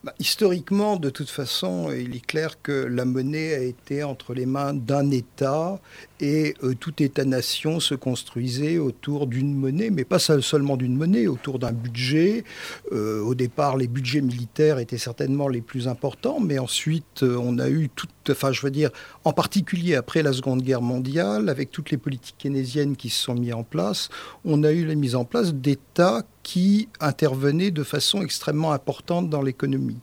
[0.04, 4.46] Bah, historiquement, de toute façon, il est clair que la monnaie a été entre les
[4.46, 5.80] mains d'un État
[6.20, 11.28] et euh, tout État-nation se construisait autour d'une monnaie, mais pas seul- seulement d'une monnaie,
[11.28, 12.44] autour d'un budget.
[12.92, 17.60] Euh, au départ, les budgets militaires étaient certainement les plus importants, mais ensuite, euh, on
[17.60, 18.90] a eu tout, enfin, je veux dire,
[19.24, 23.36] en particulier après la Seconde Guerre mondiale, avec toutes les politiques keynésiennes qui se sont
[23.36, 24.10] mises en place,
[24.46, 29.42] on a eu la mise en place d'États qui intervenaient de façon extrêmement importante dans
[29.42, 30.00] l'économie.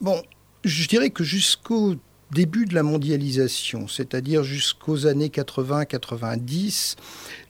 [0.00, 0.22] Bon,
[0.64, 1.96] je dirais que jusqu'au
[2.30, 6.96] début de la mondialisation, c'est-à-dire jusqu'aux années 80-90,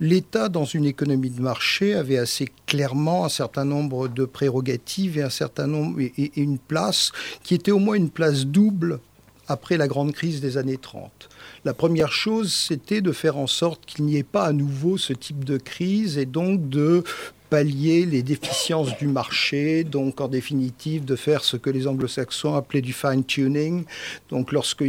[0.00, 6.40] l'État, dans une économie de marché, avait assez clairement un certain nombre de prérogatives et
[6.40, 7.12] une place
[7.42, 9.00] qui était au moins une place double
[9.48, 11.28] après la grande crise des années 30.
[11.64, 15.12] La première chose, c'était de faire en sorte qu'il n'y ait pas à nouveau ce
[15.12, 17.02] type de crise et donc de
[17.50, 22.80] pallier les déficiences du marché, donc en définitive de faire ce que les anglo-saxons appelaient
[22.80, 23.84] du fine-tuning.
[24.30, 24.82] Donc lorsque,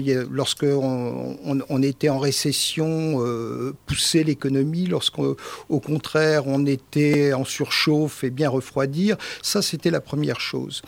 [0.64, 5.36] on, était en récession, euh, pousser l'économie, lorsqu'au
[5.70, 10.84] contraire on était en surchauffe et bien refroidir, ça c'était la première chose.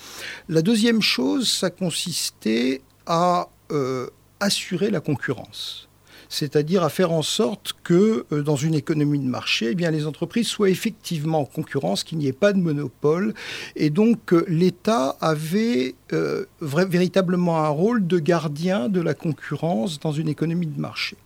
[0.48, 4.08] La deuxième chose, ça consistait à euh,
[4.40, 5.90] assurer la concurrence
[6.34, 10.48] c'est-à-dire à faire en sorte que euh, dans une économie de marché, eh les entreprises
[10.48, 13.36] soient effectivement en concurrence, qu'il n'y ait pas de monopole.
[13.76, 20.12] Et donc euh, l'État avait euh, véritablement un rôle de gardien de la concurrence dans
[20.12, 21.18] une économie de marché.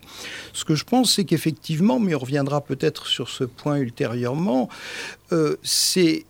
[0.52, 4.70] Ce que je pense, c'est qu'effectivement, mais on reviendra peut-être sur ce point ultérieurement,
[5.34, 6.26] euh, ces,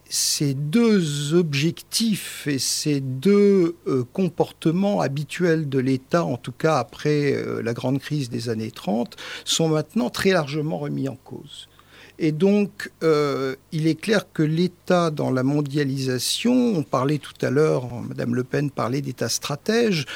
[0.55, 7.62] deux objectifs et ces deux euh, comportements habituels de l'État, en tout cas après euh,
[7.62, 11.69] la grande crise des années 30, sont maintenant très largement remis en cause.
[12.17, 17.93] Et donc, il est clair que l'État dans la mondialisation, on parlait tout à l'heure,
[18.01, 20.07] Madame Le Pen parlait d'État stratège,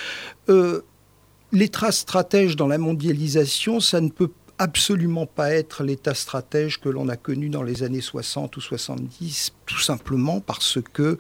[1.54, 4.30] L'État stratège dans la mondialisation, ça ne peut
[4.62, 9.54] absolument pas être l'état stratège que l'on a connu dans les années 60 ou 70,
[9.66, 11.18] tout simplement parce que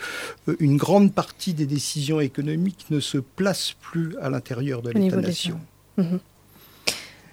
[0.47, 5.59] euh, une grande partie des décisions économiques ne se placent plus à l'intérieur de l'État-nation.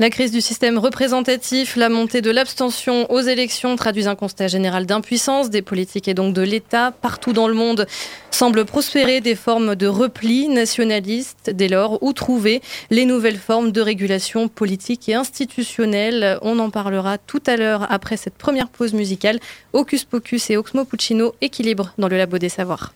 [0.00, 4.86] La crise du système représentatif, la montée de l'abstention aux élections traduisent un constat général
[4.86, 6.92] d'impuissance des politiques et donc de l'État.
[6.92, 7.84] Partout dans le monde
[8.30, 13.80] semblent prospérer des formes de repli nationaliste dès lors où trouver les nouvelles formes de
[13.80, 16.38] régulation politique et institutionnelle.
[16.42, 19.40] On en parlera tout à l'heure après cette première pause musicale.
[19.72, 22.92] Hocus Pocus et Oxmo Puccino, équilibre dans le labo des savoirs.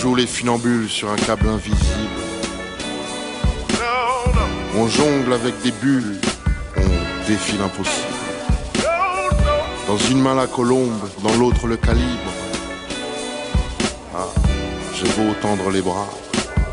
[0.00, 1.82] Joue les funambules sur un câble invisible.
[4.76, 6.20] On jongle avec des bulles,
[6.76, 8.06] on défie l'impossible.
[9.88, 12.30] Dans une main la colombe, dans l'autre le calibre.
[14.14, 14.28] Ah,
[14.94, 16.08] j'ai beau tendre les bras,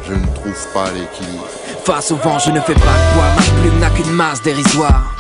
[0.08, 1.48] je ne trouve pas l'équilibre.
[1.84, 2.80] Face au vent, je ne fais pas
[3.14, 5.16] poids, ma plume n'a qu'une masse dérisoire.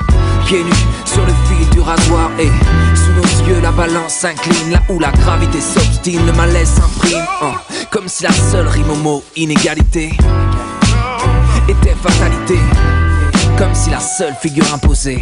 [0.45, 2.51] Pieds nus sur le fil du rasoir et
[2.95, 7.25] sous nos yeux la balance s'incline là où la gravité s'obstine, le malaise s'imprime.
[7.41, 7.53] Oh,
[7.91, 10.11] comme si la seule rime au mot inégalité
[11.67, 12.59] était fatalité.
[13.57, 15.21] Comme si la seule figure imposée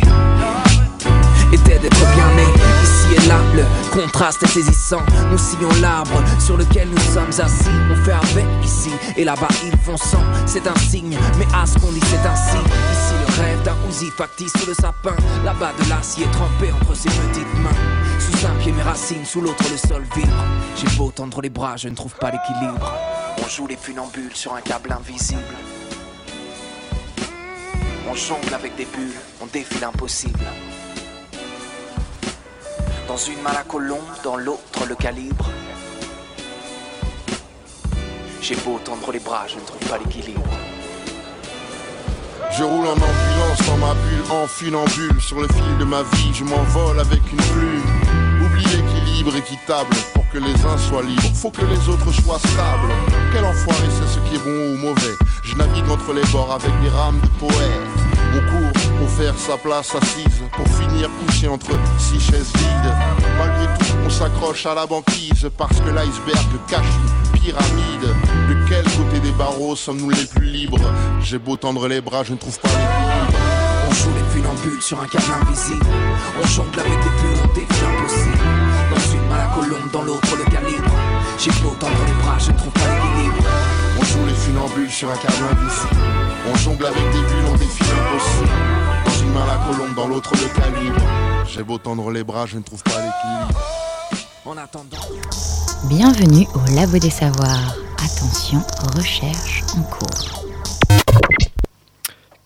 [1.51, 2.43] était d'être bien né.
[2.83, 5.01] Ici et là, le contraste est saisissant.
[5.31, 7.69] Nous sillons l'arbre sur lequel nous sommes assis.
[7.91, 10.23] On fait avec ici et là-bas ils font sang.
[10.45, 12.57] C'est un signe, mais à ce qu'on dit c'est ainsi.
[12.57, 15.15] Ici le rêve d'un ouzi factice sous le sapin.
[15.45, 18.02] Là-bas de l'acier trempé entre ses petites mains.
[18.43, 20.43] Sous un pied mes racines, sous l'autre le sol vibre.
[20.75, 22.93] J'ai beau tendre les bras, je ne trouve pas l'équilibre.
[23.41, 25.55] On joue les funambules sur un câble invisible.
[28.09, 30.43] On jongle avec des bulles, on défie l'impossible.
[33.07, 35.49] Dans une main la colombe, dans l'autre le calibre.
[38.41, 40.43] J'ai beau tendre les bras, je ne trouve pas l'équilibre.
[42.51, 45.21] Je roule en ambulance dans ma bulle, en funambule.
[45.21, 48.22] Sur le fil de ma vie, je m'envole avec une plume.
[49.23, 51.21] L'équilibre équitable pour que les uns soient libres.
[51.33, 52.91] Faut que les autres soient stables.
[53.31, 55.15] Quel enfoiré, c'est ce qui est bon ou mauvais.
[55.43, 57.87] Je navigue entre les bords avec des rames de poètes.
[58.35, 62.93] On court pour faire sa place assise, pour finir couché entre six chaises vides.
[63.37, 68.09] Malgré tout, on s'accroche à la banquise parce que l'iceberg cache une pyramide.
[68.49, 70.81] De quel côté des barreaux sommes-nous les plus libres?
[71.21, 73.39] J'ai beau tendre les bras, je ne trouve pas l'équilibre.
[73.87, 75.85] On joue les funambules sur un câble invisible.
[76.41, 78.62] On jongle avec des bulles, on défie l'impossible.
[79.53, 80.91] Colombe, dans l'autre le calibre.
[81.37, 83.43] J'ai beau tendre les bras, je ne trouve pas l'équilibre.
[83.99, 86.01] On joue les funambules sur un câble invisible.
[86.51, 88.49] On jongle avec des bulles, on défie l'impossible.
[89.05, 91.01] Dans une main la colombe, dans l'autre le calibre.
[91.47, 93.59] J'ai beau tendre les bras, je ne trouve pas l'équilibre.
[94.45, 94.97] En attendant.
[95.85, 97.75] Bienvenue au Labo des Savoirs.
[97.97, 98.61] Attention,
[98.97, 100.43] recherche en cours.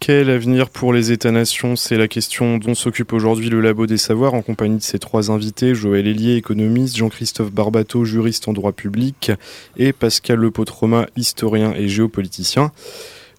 [0.07, 1.75] Quel avenir pour les États-nations?
[1.75, 5.31] C'est la question dont s'occupe aujourd'hui le Labo des Savoirs en compagnie de ses trois
[5.31, 9.33] invités, Joël Hélier, économiste, Jean-Christophe Barbato, juriste en droit public,
[9.75, 12.71] et Pascal Lepotroma, historien et géopoliticien.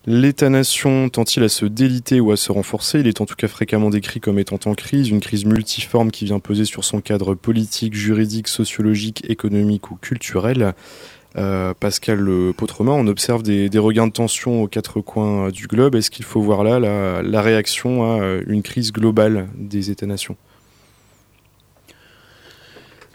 [0.05, 3.01] L'État-nation tend-il à se déliter ou à se renforcer?
[3.01, 6.27] Il est en tout cas fréquemment décrit comme étant en crise, une crise multiforme qui
[6.27, 10.75] vient peser sur son cadre politique, juridique, sociologique, économique ou culturel.
[11.37, 15.95] Euh, Pascal Potremin, on observe des, regains de tension aux quatre coins du globe.
[15.95, 16.81] Est-ce qu'il faut voir là
[17.23, 20.37] la, réaction à une crise globale des États-nations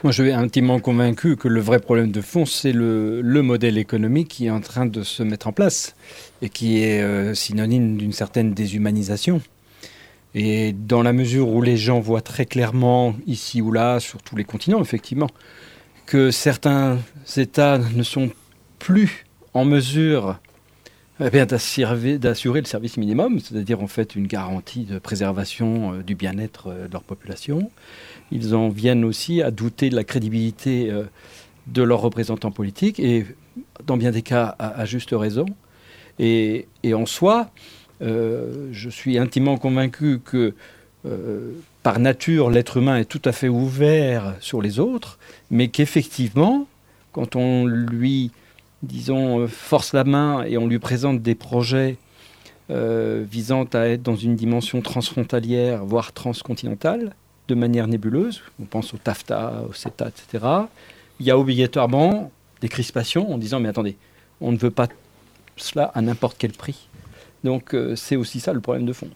[0.02, 4.28] moi, je suis intimement convaincu que le vrai problème de fond, c'est le, modèle économique
[4.28, 5.96] qui est en train de se mettre en place
[6.42, 9.40] et qui est euh, synonyme d'une certaine déshumanisation.
[10.34, 14.36] Et dans la mesure où les gens voient très clairement, ici ou là, sur tous
[14.36, 15.30] les continents, effectivement,
[16.06, 16.98] que certains
[17.36, 18.30] États ne sont
[18.78, 20.38] plus en mesure
[21.20, 26.68] eh d'assurer le service minimum, c'est-à-dire en fait une garantie de préservation euh, du bien-être
[26.68, 27.70] euh, de leur population.
[28.32, 31.04] Ils en viennent aussi à douter de la crédibilité euh,
[31.68, 33.26] de leurs représentants politiques et
[33.86, 35.46] dans bien des cas à, juste raison.
[36.18, 37.50] Et, en soi,
[38.00, 40.52] je suis intimement convaincu que
[41.84, 45.18] par nature, l'être humain est tout à fait ouvert sur les autres,
[45.50, 46.66] mais qu'effectivement,
[47.12, 48.32] quand on lui,
[48.82, 51.98] disons, euh, force la main et on lui présente des projets
[52.70, 57.14] euh, visant à être dans une dimension transfrontalière, voire transcontinentale,
[57.48, 60.44] de manière nébuleuse, on pense au TAFTA, au CETA, etc.,
[61.20, 63.98] il y a obligatoirement des crispations en disant, mais attendez,
[64.40, 64.88] on ne veut pas
[65.56, 66.88] cela à n'importe quel prix.
[67.44, 69.10] Donc euh, c'est aussi ça le problème de fond.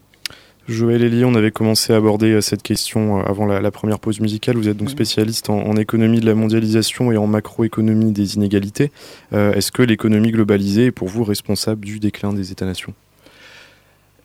[0.69, 4.21] Joël Elie, on avait commencé à aborder euh, cette question euh, avant la, première pause
[4.21, 4.59] musicale.
[4.59, 8.93] Vous êtes donc spécialiste en, économie de la mondialisation et en macroéconomie des inégalités.
[9.33, 12.93] Euh, est-ce que l'économie globalisée est pour vous responsable du déclin des États-nations?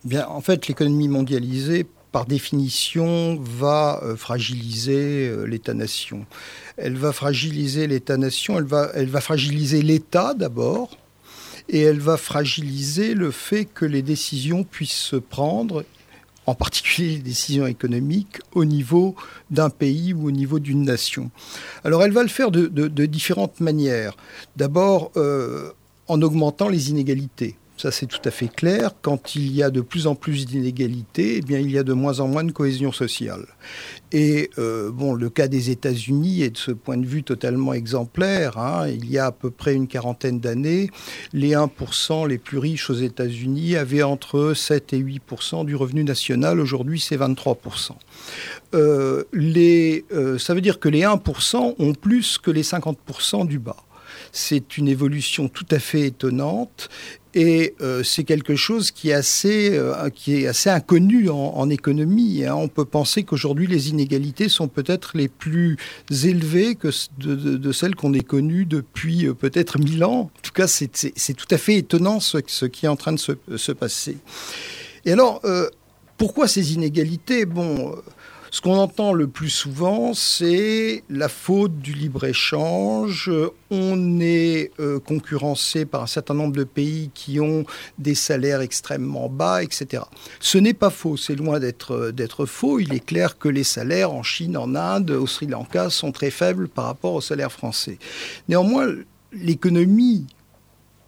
[0.03, 6.25] Bien, en fait, l'économie mondialisée, par définition, va fragiliser l'État-nation.
[6.75, 10.97] Elle va fragiliser l'État-nation, elle va, elle va fragiliser l'État d'abord,
[11.69, 15.85] et elle va fragiliser le fait que les décisions puissent se prendre
[16.45, 19.15] en particulier les décisions économiques, au niveau
[19.51, 21.31] d'un pays ou au niveau d'une nation.
[21.83, 24.15] Alors elle va le faire de, différentes manières.
[24.55, 25.71] D'abord euh,
[26.07, 27.55] en augmentant les inégalités.
[27.83, 28.91] Ça, c'est tout à fait clair.
[29.01, 31.91] Quand il y a de plus en plus d'inégalités, eh bien, il y a de
[31.91, 33.45] moins en moins de cohésion sociale.
[34.13, 38.57] Et euh, bon, le cas des États-Unis est de ce point de vue totalement exemplaire.
[38.57, 38.87] Hein.
[38.87, 40.91] Il y a à peu près une quarantaine d'années,
[41.33, 46.61] les 1% les plus riches aux États-Unis avaient entre 7 et 8% du revenu national.
[46.61, 47.97] Aujourd'hui, c'est 23%.
[48.75, 53.59] Euh, les, euh, ça veut dire que les 1% ont plus que les 50% du
[53.59, 53.83] bas.
[54.31, 56.89] C'est une évolution tout à fait étonnante
[57.35, 62.45] et euh, c'est quelque chose qui est assez, euh, qui est assez inconnu en, économie.
[62.45, 62.55] Hein.
[62.55, 65.77] On peut penser qu'aujourd'hui, les inégalités sont peut-être les plus
[66.11, 70.29] élevées que de, celles qu'on ait connues depuis euh, peut-être mille ans.
[70.35, 73.19] En tout cas, c'est tout à fait étonnant ce, ce, qui est en train de
[73.19, 74.17] se, se passer.
[75.05, 75.41] Et alors,
[76.17, 77.45] pourquoi ces inégalités?
[77.45, 77.93] Bon
[78.53, 83.31] ce qu'on entend le plus souvent, c'est la faute du libre-échange.
[83.71, 87.65] On est euh, concurrencé par un certain nombre de pays qui ont
[87.97, 90.03] des salaires extrêmement bas, etc.
[90.39, 92.79] Ce n'est pas faux, c'est loin euh, d'être faux.
[92.79, 96.29] Il est clair que les salaires en Chine, en Inde, au Sri Lanka sont très
[96.29, 97.97] faibles par rapport aux salaires français.
[98.49, 98.87] Néanmoins,
[99.31, 100.27] l'économie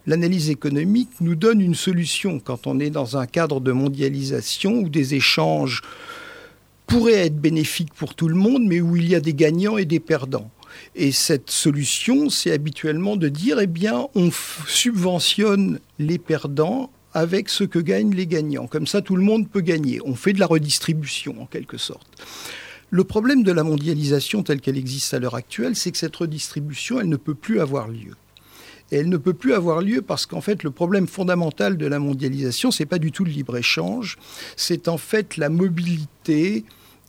[0.07, 4.89] l'analyse économique nous donne une solution quand on est dans un cadre de mondialisation ou
[4.89, 5.83] des échanges
[6.87, 9.85] pourrait être bénéfique pour tout le monde, mais où il y a des gagnants et
[9.85, 10.51] des perdants.
[10.95, 14.29] Et cette solution, c'est habituellement de dire, eh bien, on
[14.67, 18.67] subventionne les perdants avec ce que gagnent les gagnants.
[18.67, 19.99] Comme ça, tout le monde peut gagner.
[20.05, 22.07] On fait de la redistribution, en quelque sorte.
[22.91, 26.99] Le problème de la mondialisation telle qu'elle existe à l'heure actuelle, c'est que cette redistribution,
[26.99, 28.13] elle ne peut plus avoir lieu.
[28.91, 31.99] Et elle ne peut plus avoir lieu parce qu'en fait, le problème fondamental de la
[31.99, 34.17] mondialisation, c'est pas du tout le libre-échange,
[34.55, 36.65] c'est en fait la mobilité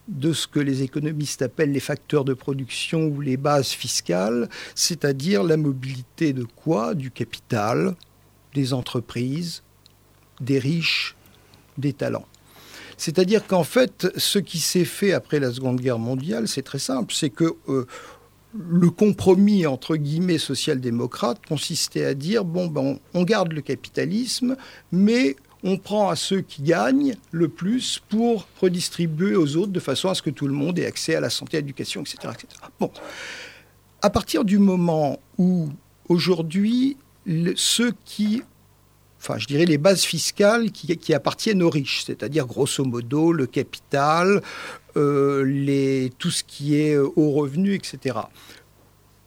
[0.08, 5.42] de ce que les économistes appellent les facteurs de production ou les bases fiscales, c'est-à-dire
[5.42, 6.94] la mobilité de quoi?
[6.94, 7.96] Du capital,
[8.54, 9.62] des entreprises,
[10.40, 11.16] des riches,
[11.76, 12.26] des talents.
[12.96, 17.12] C'est-à-dire qu'en fait, ce qui s'est fait après la Seconde Guerre mondiale, c'est très simple,
[17.12, 17.86] c'est que euh,
[18.54, 24.56] le compromis entre guillemets social-démocrate consistait à dire bon ben on, garde le capitalisme,
[24.92, 30.08] mais on prend à ceux qui gagnent le plus pour redistribuer aux autres de façon
[30.08, 32.46] à ce que tout le monde ait accès à la santé, à l'éducation, etc., etc.
[32.78, 32.90] Bon,
[34.02, 35.68] à partir du moment où
[36.08, 36.96] aujourd'hui
[37.56, 38.42] ceux qui
[39.18, 43.46] enfin je dirais les bases fiscales qui, qui appartiennent aux riches, c'est-à-dire grosso modo le
[43.46, 44.42] capital,
[45.44, 48.16] les, tout ce qui est euh, haut revenu, etc.,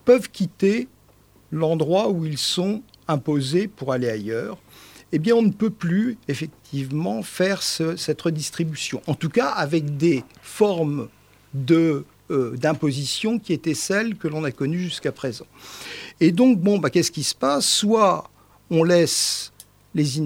[0.04, 0.88] peuvent quitter
[1.52, 4.58] l'endroit où ils sont imposés pour aller ailleurs,
[5.12, 9.02] eh bien, on ne peut plus effectivement faire cette redistribution.
[9.08, 11.10] En tout cas, avec des formes
[11.54, 15.48] de, euh, d'imposition qui étaient celles que l'on a connues jusqu'à présent.
[16.20, 17.66] Et donc, bon, bah, qu'est-ce qui se passe?
[17.66, 18.30] Soit
[18.70, 19.52] on laisse
[19.96, 20.20] les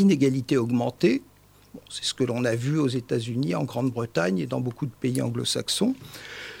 [0.00, 1.22] inégalités augmenter,
[1.90, 5.20] c'est ce que l'on a vu aux États-Unis, en Grande-Bretagne et dans beaucoup de pays
[5.22, 5.94] anglo-saxons.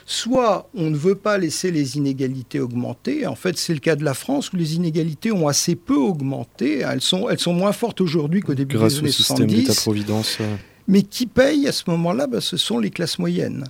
[0.06, 3.26] Soit on ne veut pas laisser les inégalités augmenter.
[3.26, 6.80] En fait, c'est le cas de la France où les inégalités ont assez peu augmenté.
[6.80, 9.56] Elles sont, elles sont moins fortes aujourd'hui qu'au début Grâce des années au système 70.
[9.56, 10.36] d'État-providence.
[10.40, 10.56] euh.
[10.88, 12.26] Mais qui paye à ce moment-là?
[12.26, 13.64] Ben, Ce sont les classes moyennes.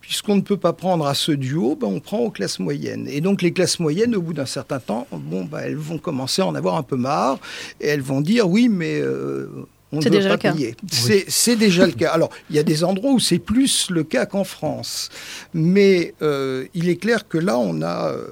[0.00, 3.06] Puisqu'on ne peut pas prendre à ceux du haut, ben, on prend aux classes moyennes.
[3.08, 6.42] Et donc les classes moyennes, au bout d'un certain temps, bon, ben, elles vont commencer
[6.42, 7.38] à en avoir un peu marre.
[7.80, 9.48] Et elles vont dire, oui, mais euh,
[9.92, 10.52] on ne déjà pas le cas.
[10.52, 10.76] payer.
[10.90, 12.10] C'est c'est déjà le cas.
[12.10, 15.10] Alors, il y a des endroits où c'est plus le cas qu'en France.
[15.54, 18.10] Mais euh, il est clair que là, on a...
[18.10, 18.26] euh,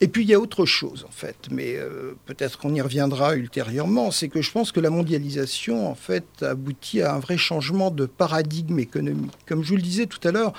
[0.00, 1.36] Et puis, il y a autre chose, en fait.
[1.50, 4.10] Mais euh, peut-être qu'on y reviendra ultérieurement.
[4.12, 8.06] C'est que je pense que la mondialisation, en fait, aboutit à un vrai changement de
[8.06, 9.32] paradigme économique.
[9.46, 10.52] Comme je vous le disais tout à l'heure,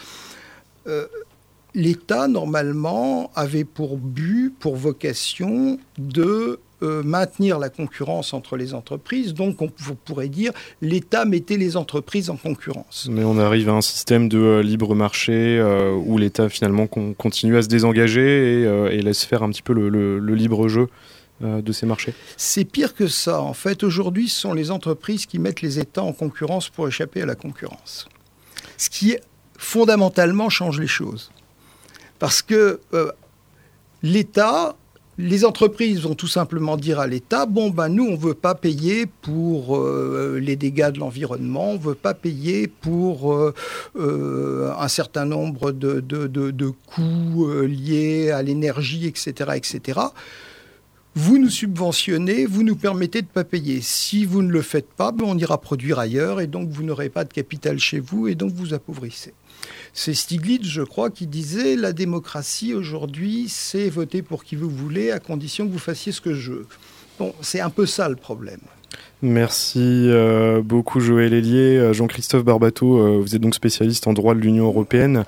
[0.88, 1.08] euh,
[1.74, 9.34] l'État, normalement, avait pour but, pour vocation, de euh, maintenir la concurrence entre les entreprises.
[9.34, 10.52] Donc, on pourrait dire,
[10.82, 13.08] l'État mettait les entreprises en concurrence.
[13.12, 17.14] Mais on arrive à un système de euh, libre marché euh, où l'État finalement con-
[17.14, 20.68] continue à se désengager et, et laisse faire un petit peu le, le- le libre
[20.68, 20.88] jeu
[21.40, 22.16] de ces marchés.
[22.36, 23.42] C'est pire que ça.
[23.42, 27.22] En fait, aujourd'hui, ce sont les entreprises qui mettent les États en concurrence pour échapper
[27.22, 28.08] à la concurrence.
[28.78, 29.16] Ce qui,
[29.56, 31.30] fondamentalement, change les choses.
[32.18, 32.80] Parce que
[34.02, 34.76] l'État,
[35.18, 38.54] les entreprises vont tout simplement dire à l'État, bon, ben nous, on ne veut pas
[38.54, 43.54] payer pour euh, les dégâts de l'environnement, on ne veut pas payer pour euh,
[44.00, 50.00] euh, un certain nombre de, coûts liés à l'énergie, etc., etc.
[51.16, 53.82] Vous nous subventionnez, vous nous permettez de ne pas payer.
[53.82, 57.10] Si vous ne le faites pas, ben, on ira produire ailleurs et donc vous n'aurez
[57.10, 59.34] pas de capital chez vous et donc vous appauvrissez.
[60.00, 65.10] C'est Stiglitz, je crois, qui disait la démocratie aujourd'hui, c'est voter pour qui vous voulez
[65.10, 66.68] à condition que vous fassiez ce que je veux.
[67.18, 68.60] Bon, c'est un peu ça le problème.
[69.24, 71.76] Merci euh, beaucoup Joël Hélier.
[71.78, 75.26] Euh, Jean-Christophe Barbato, euh, vous êtes donc spécialiste en droit de l'Union européenne.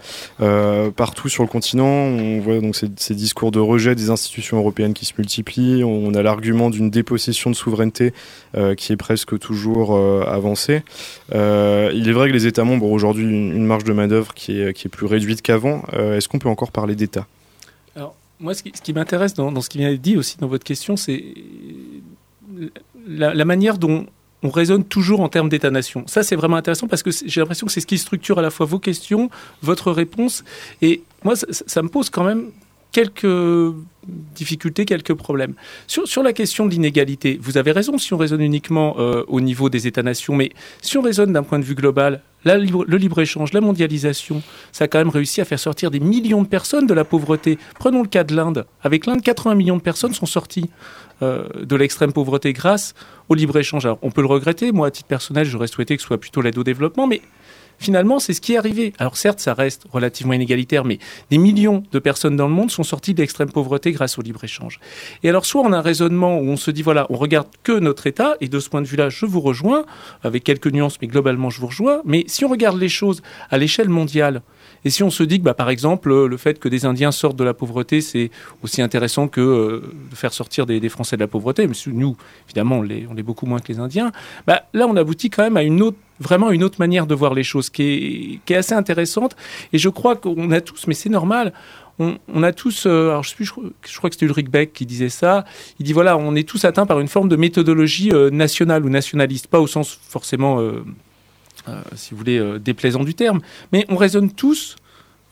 [0.95, 5.05] Partout sur le continent, on voit donc ces, discours de rejet des institutions européennes qui
[5.05, 5.83] se multiplient.
[5.83, 8.13] On a l'argument d'une dépossession de souveraineté
[8.77, 10.83] qui est presque toujours avancée.
[11.31, 11.37] Il
[12.07, 14.87] est vrai que les États membres ont aujourd'hui une, marge de main-d'œuvre qui est, qui
[14.87, 15.83] est plus réduite qu'avant.
[15.93, 17.27] Est-ce qu'on peut encore parler d'État?
[17.95, 20.95] Alors, moi, ce qui, m'intéresse dans ce qui vient d'être dit aussi dans votre question,
[20.95, 21.23] c'est
[23.09, 24.05] la, manière dont
[24.43, 26.03] on raisonne toujours en termes d'État-nation.
[26.07, 28.49] Ça, c'est vraiment intéressant parce que j'ai l'impression que c'est ce qui structure à la
[28.49, 29.29] fois vos questions,
[29.61, 30.43] votre réponse.
[30.81, 32.51] Et moi, ça, me pose quand même
[32.91, 33.75] quelques
[34.07, 35.53] difficultés, quelques problèmes.
[35.87, 39.69] Sur, la question de l'inégalité, vous avez raison si on raisonne uniquement euh, au niveau
[39.69, 40.51] des États-nations, mais
[40.81, 44.41] si on raisonne d'un point de vue global, le libre-échange, la mondialisation,
[44.71, 47.57] ça a quand même réussi à faire sortir des millions de personnes de la pauvreté.
[47.77, 48.65] Prenons le cas de l'Inde.
[48.81, 50.69] Avec l'Inde, 80 millions de personnes sont sorties
[51.21, 52.93] de l'extrême pauvreté grâce
[53.27, 53.85] au libre-échange.
[53.85, 54.71] Alors, on peut le regretter.
[54.71, 57.21] Moi, à titre personnel, j'aurais souhaité que ce soit plutôt l'aide au développement, mais
[57.77, 58.93] finalement, c'est ce qui est arrivé.
[58.99, 60.99] Alors certes, ça reste relativement inégalitaire, mais
[61.29, 64.79] des millions de personnes dans le monde sont sorties de l'extrême pauvreté grâce au libre-échange.
[65.23, 67.71] Et alors, soit on a un raisonnement où on se dit, voilà, on regarde que
[67.71, 69.85] notre État, et de ce point de vue-là, je vous rejoins,
[70.23, 72.01] avec quelques nuances, mais globalement, je vous rejoins.
[72.03, 74.41] Mais si on regarde les choses à l'échelle mondiale,
[74.85, 77.35] et si on se dit que, bah, par exemple, le fait que des Indiens sortent
[77.37, 78.31] de la pauvreté, c'est
[78.63, 82.15] aussi intéressant que euh, de faire sortir des, Français de la pauvreté, mais nous,
[82.47, 84.11] évidemment, on l'est beaucoup moins que les Indiens,
[84.47, 87.33] bah, là, on aboutit quand même à une autre vraiment une autre manière de voir
[87.33, 89.35] les choses qui est, assez intéressante.
[89.71, 91.53] Et je crois qu'on a tous, mais c'est normal,
[91.99, 95.43] on, a tous, euh, alors je, crois- que c'était Ulrich Beck qui disait ça,
[95.79, 98.89] il dit voilà, on est tous atteints par une forme de méthodologie euh, nationale ou
[98.89, 100.83] nationaliste, pas au sens forcément, euh,
[101.95, 103.41] si vous voulez, euh, déplaisant du terme,
[103.71, 104.75] mais on raisonne tous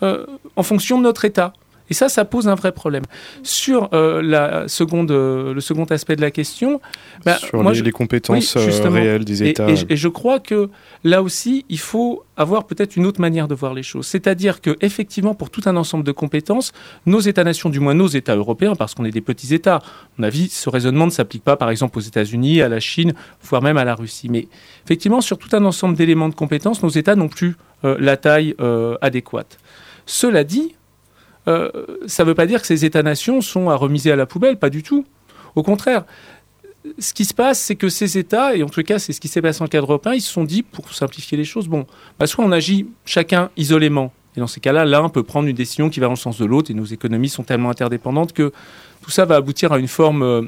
[0.03, 0.25] euh,
[0.55, 1.53] en fonction de notre État.
[1.89, 3.03] Et ça, ça pose un vrai problème.
[3.43, 6.81] Sur euh, la seconde, euh, le second aspect de la question,
[7.25, 9.95] bah, Sur moi, les, je- les compétences oui, euh, réelles des États Et, je- et
[9.95, 10.69] je crois que
[11.03, 14.05] là aussi, il faut avoir peut-être une autre manière de voir les choses.
[14.05, 16.71] C'est-à-dire que effectivement, pour tout un ensemble de compétences,
[17.05, 19.81] nos États-nations, du moins nos États européens, parce qu'on est des petits États, à
[20.17, 23.13] mon avis, ce raisonnement ne s'applique pas, par exemple, aux États-Unis, à la Chine,
[23.43, 24.27] voire même à la Russie.
[24.29, 24.47] Mais
[24.85, 28.55] effectivement, sur tout un ensemble d'éléments de compétences, nos États n'ont plus euh, la taille
[29.01, 29.57] adéquate.
[30.05, 30.73] Cela dit,
[31.47, 31.69] euh,
[32.07, 34.69] ça ne veut pas dire que ces États-nations sont à remiser à la poubelle, pas
[34.69, 35.05] du tout.
[35.55, 36.05] Au contraire,
[36.99, 39.27] ce qui se passe, c'est que ces États, et en tout cas c'est ce qui
[39.27, 41.85] s'est passé en cadre européen, ils se sont dit, pour simplifier les choses, bon,
[42.19, 45.89] bah, soit on agit chacun isolément, et dans ces cas-là, l'un peut prendre une décision
[45.89, 48.51] qui va dans le sens de l'autre, et nos économies sont tellement interdépendantes que
[49.01, 50.43] tout ça va aboutir à une forme euh,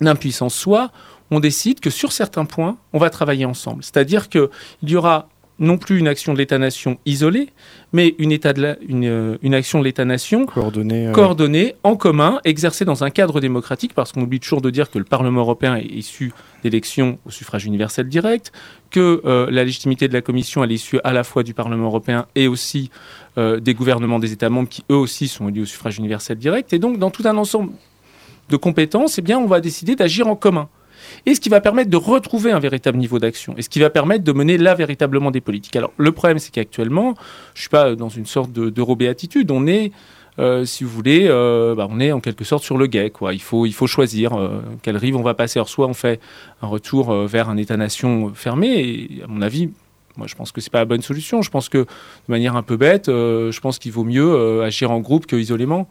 [0.00, 0.54] d'impuissance.
[0.54, 0.90] Soit
[1.30, 3.84] on décide que sur certains points, on va travailler ensemble.
[3.84, 4.48] C'est-à-dire qu'il
[4.84, 5.28] y aura
[5.60, 7.50] non plus une action de l'État-nation isolée,
[7.92, 13.04] mais une, état de une, une, action de l'État-nation coordonnée, coordonnée, en commun, exercée dans
[13.04, 16.32] un cadre démocratique, parce qu'on oublie toujours de dire que le Parlement européen est issu
[16.64, 18.52] d'élections au suffrage universel direct,
[18.90, 22.48] que la légitimité de la Commission est issue à la fois du Parlement européen et
[22.48, 22.90] aussi
[23.36, 26.72] des gouvernements des États membres qui eux aussi sont élus au suffrage universel direct.
[26.72, 27.72] Et donc, dans tout un ensemble
[28.50, 30.68] de compétences, eh bien, on va décider d'agir en commun.
[31.26, 33.90] Et ce qui va permettre de retrouver un véritable niveau d'action, et ce qui va
[33.90, 35.76] permettre de mener là véritablement des politiques.
[35.76, 37.14] Alors, le problème, c'est qu'actuellement,
[37.54, 39.92] je ne suis pas dans une sorte d'eurobéatitude, on est...
[40.38, 43.12] Euh, si vous voulez, euh, bah, on est en quelque sorte sur le guet.
[43.32, 45.58] Il, faut, il faut choisir euh, quelle rive on va passer.
[45.58, 46.20] Alors, soit on fait
[46.62, 49.70] un retour vers un État-nation fermé, et à mon avis,
[50.16, 51.42] moi, je pense que c'est pas la bonne solution.
[51.42, 51.86] Je pense que, de
[52.28, 55.88] manière un peu bête, je pense qu'il vaut mieux agir en groupe que isolément.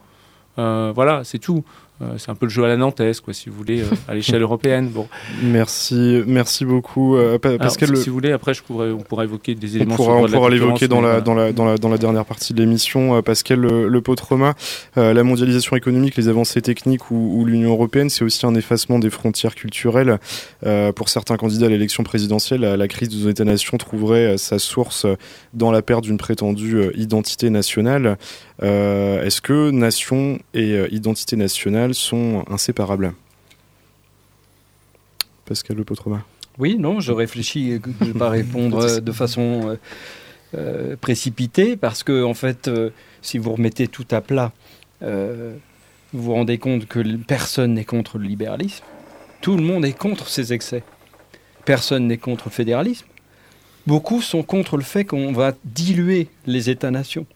[0.56, 1.64] voilà, c'est tout.
[2.02, 4.14] Euh, c'est un peu le jeu à la Nantes, quoi, si vous voulez, euh, à
[4.14, 4.88] l'échelle européenne.
[4.88, 5.06] Bon.
[5.42, 7.94] Merci, merci beaucoup, euh, Pascal.
[7.96, 9.94] si, vous voulez, après, je pourrais, on pourra évoquer des éléments.
[9.94, 12.54] On pourra, on pourra l'évoquer dans la, dans, la, dans, la, dans la dernière partie
[12.54, 13.20] de l'émission.
[13.22, 14.54] Pascal Le, le Potrema,
[14.96, 19.54] la mondialisation économique, les avancées techniques ou, l'Union européenne, c'est aussi un effacement des frontières
[19.54, 20.18] culturelles.
[20.94, 25.06] pour certains candidats à l'élection présidentielle, la, crise de nos États-nations trouverait sa source
[25.52, 28.16] dans la perte d'une prétendue identité nationale.
[28.62, 33.14] Est-ce que nation et identité nationale sont inséparables?
[35.50, 36.24] Pascal Le Potrema.
[36.60, 39.76] Oui, non, je réfléchis, je ne vais pas répondre de façon euh,
[40.54, 42.90] euh, précipitée, parce que, en fait, euh,
[43.20, 44.52] si vous remettez tout à plat,
[45.02, 48.84] vous vous rendez compte que personne n'est contre le libéralisme.
[49.40, 50.82] Tout le monde est contre ces excès.
[51.64, 53.06] Personne n'est contre le fédéralisme.
[53.86, 57.26] Beaucoup sont contre le fait qu'on va diluer les États-nations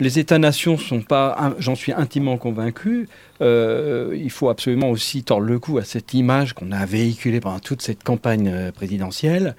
[0.00, 3.08] les États-nations sont pas, j'en suis intimement convaincu,
[3.40, 7.60] euh, il faut absolument aussi tordre le cou à cette image qu'on a véhiculée pendant
[7.60, 9.56] toute cette campagne euh, présidentielle.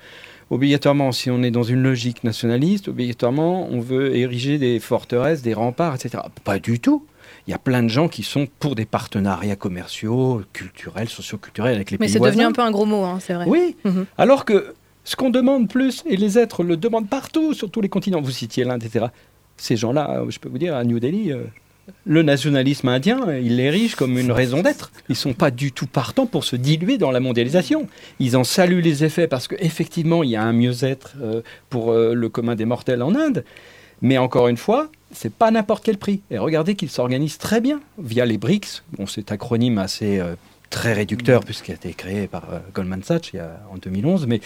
[0.50, 5.54] Obligatoirement, si on est dans une logique nationaliste, obligatoirement, on veut ériger des forteresses, des
[5.54, 6.24] remparts, etc.
[6.44, 7.06] Pas du tout.
[7.48, 11.92] Il y a plein de gens qui sont pour des partenariats commerciaux, culturels, socioculturels avec
[11.92, 12.20] les pays voisins.
[12.20, 13.46] Mais c'est devenu un peu un gros mot, hein, c'est vrai.
[13.48, 14.06] Oui, mhm.
[14.18, 14.74] alors que
[15.04, 18.32] ce qu'on demande plus, et les êtres le demandent partout, sur tous les continents, vous
[18.32, 19.08] citiez l'Inde, etc.,
[19.58, 21.44] ces gens-là, euh, je peux vous dire, à New Delhi, euh,
[22.06, 24.92] le nationalisme indien, ils l'érigent comme une raison d'être.
[25.10, 27.88] Ils ne sont pas du tout partants pour se diluer dans la mondialisation.
[28.20, 32.30] Ils en saluent les effets parce qu'effectivement, il y a un mieux-être euh, pour le
[32.30, 33.44] commun des mortels en Inde.
[34.02, 36.22] Mais encore une fois, c'est pas n'importe quel prix.
[36.32, 38.84] Et regardez qu'ils s'organisent très bien via les BRICS.
[38.98, 40.22] Bon, cet acronyme assez
[40.70, 43.34] très réducteur puisqu'il a été créé par Goldman Sachs
[43.72, 44.42] en 2011, mais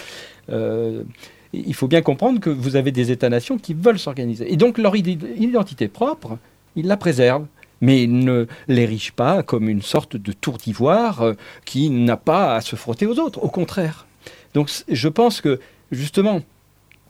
[1.54, 4.52] il faut bien comprendre que vous avez des États-nations qui veulent s'organiser.
[4.52, 6.38] Et donc leur identité propre,
[6.76, 7.48] ils la préservent.
[7.80, 11.34] Mais ils ne l'érigent pas comme une sorte de tour d'ivoire euh,
[11.64, 13.44] qui n'a pas à se frotter aux autres.
[13.44, 14.08] Au contraire.
[14.56, 15.60] Donc je pense que,
[15.92, 16.42] justement,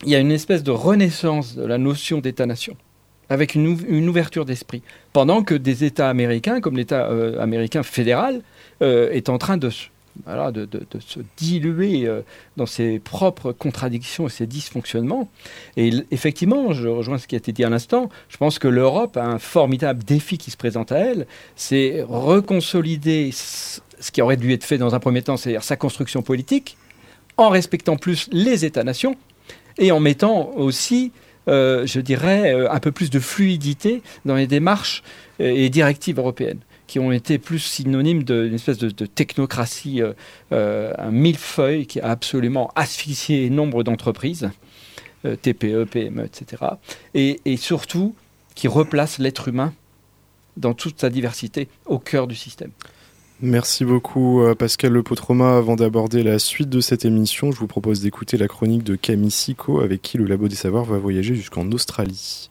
[0.04, 2.76] il y a une espèce de renaissance de la notion d'État-nation
[3.30, 4.82] avec une, ouverture d'esprit,
[5.14, 8.42] pendant que des États américains, comme l'État euh, américain fédéral,
[8.82, 9.70] euh, est en train de
[10.26, 10.68] de,
[11.00, 12.22] se diluer euh,
[12.56, 15.30] dans ses propres contradictions et ses dysfonctionnements.
[15.76, 19.18] Et effectivement, je rejoins ce qui a été dit à l'instant, je pense que l'Europe
[19.18, 24.54] a un formidable défi qui se présente à elle, c'est reconsolider ce qui aurait dû
[24.54, 26.78] être fait dans un premier temps, c'est-à-dire sa construction politique,
[27.38, 29.16] en respectant plus les États-nations
[29.78, 31.12] et en mettant aussi,
[31.48, 35.04] euh, je dirais, euh, un peu plus de fluidité dans les démarches
[35.40, 40.14] et directives européennes qui ont été plus synonymes d'une espèce de, technocratie, euh,
[40.54, 44.50] euh, un millefeuille qui a absolument asphyxié nombre d'entreprises,
[45.26, 46.64] euh, TPE, PME, etc.
[47.14, 48.16] Et, et surtout
[48.56, 49.74] qui replace l'être humain
[50.56, 52.72] dans toute sa diversité au cœur du système.
[53.40, 55.58] Merci beaucoup Pascal Le Potroma.
[55.58, 59.30] Avant d'aborder la suite de cette émission, je vous propose d'écouter la chronique de Camille
[59.30, 62.50] Sico avec qui le Labo des Savoirs va voyager jusqu'en Australie.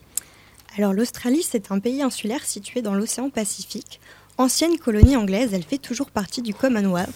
[0.79, 3.99] Alors l'Australie, c'est un pays insulaire situé dans l'océan Pacifique,
[4.39, 7.09] Ancienne colonie anglaise, elle fait toujours partie du Commonwealth,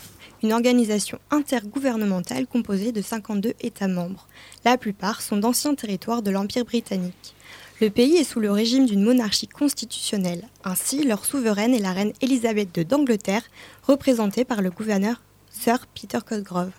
[0.42, 4.26] une organisation intergouvernementale composée de 52 États membres.
[4.64, 7.34] La plupart sont d'anciens territoires de l'Empire britannique.
[7.82, 10.48] Le pays est sous le régime d'une monarchie constitutionnelle.
[10.64, 13.44] Ainsi, leur souveraine est la reine Elisabeth II d'Angleterre,
[13.82, 16.72] représentée par le gouverneur Sir Peter Cosgrove.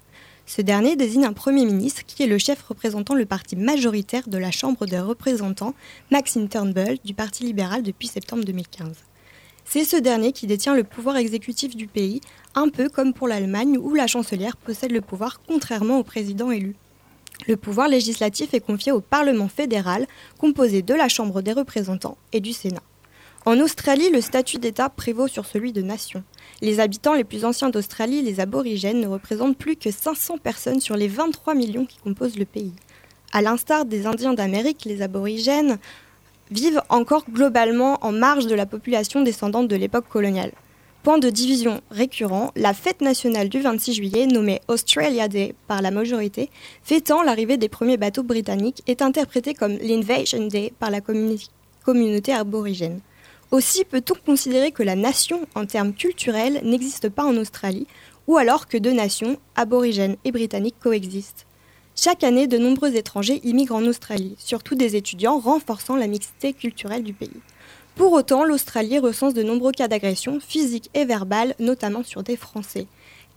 [0.48, 4.40] Ce dernier désigne un Premier ministre qui est le chef représentant le parti majoritaire de
[4.40, 5.76] la Chambre des représentants,
[6.10, 8.96] Maxine Turnbull, du Parti libéral depuis septembre 2015.
[9.66, 12.22] C'est ce dernier qui détient le pouvoir exécutif du pays,
[12.56, 16.76] un peu comme pour l'Allemagne où la chancelière possède le pouvoir contrairement au président élu.
[17.48, 20.08] Le pouvoir législatif est confié au Parlement fédéral,
[20.38, 22.84] composé de la Chambre des représentants et du Sénat.
[23.46, 26.24] En Australie, le statut d'État prévaut sur celui de nation.
[26.62, 30.96] Les habitants les plus anciens d'Australie, les aborigènes, ne représentent plus que 500 personnes sur
[30.96, 32.74] les 23 millions qui composent le pays.
[33.34, 35.80] À l'instar des Indiens d'Amérique, les aborigènes
[36.52, 40.52] vivent encore globalement en marge de la population descendante de l'époque coloniale.
[41.04, 45.90] Point de division récurrent, la fête nationale du 26 juillet, nommée Australia Day par la
[45.90, 46.52] majorité,
[46.84, 53.00] fêtant l'arrivée des premiers bateaux britanniques, est interprétée comme l'Invasion Day par la communauté aborigène.
[53.50, 57.88] Aussi peut-on considérer que la nation, en termes culturels, n'existe pas en Australie,
[58.28, 61.48] ou alors que deux nations, aborigènes et britanniques, coexistent.
[61.96, 67.04] Chaque année, de nombreux étrangers immigrent en Australie, surtout des étudiants renforçant la mixité culturelle
[67.04, 67.30] du pays.
[67.96, 72.88] Pour autant, l'Australie recense de nombreux cas d'agression physiques et verbales, notamment sur des Français.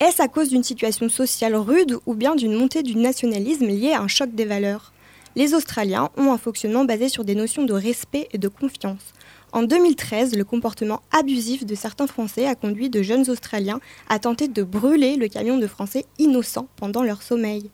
[0.01, 4.01] Est-ce à cause d'une situation sociale rude ou bien d'une montée du nationalisme liée à
[4.01, 4.93] un choc des valeurs?
[5.37, 9.13] Les Australiens ont un fonctionnement basé sur des notions de respect et de confiance.
[9.53, 14.47] En 2013, le comportement abusif de certains Français a conduit de jeunes Australiens à tenter
[14.47, 17.71] de brûler le camion de Français innocents pendant leur sommeil.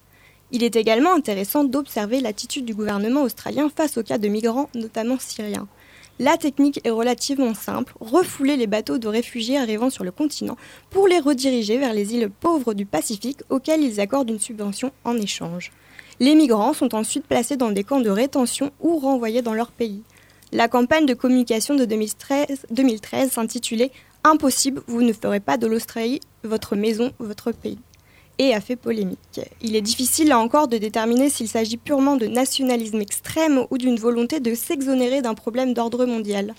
[0.53, 5.19] Il est également intéressant d'observer l'attitude du gouvernement australien face aux cas de migrants, notamment
[5.19, 5.69] syriens.
[6.19, 10.57] La technique est relativement simple, refouler les bateaux de réfugiés arrivant sur le continent
[10.91, 15.17] pour les rediriger vers les îles pauvres du Pacifique auxquelles ils accordent une subvention en
[15.17, 15.73] échange.
[16.19, 20.03] Les migrants sont ensuite placés dans des camps de rétention ou renvoyés dans leur pays.
[20.53, 23.93] La campagne de communication de 2013, 2013 s'intitulait
[24.25, 27.79] Impossible, vous ne ferez pas de l'Australie votre maison, votre pays
[28.41, 29.43] et a fait polémique.
[29.61, 33.99] Il est difficile là encore de déterminer s'il s'agit purement de nationalisme extrême ou d'une
[33.99, 36.55] volonté de s'exonérer d'un problème d'ordre mondial.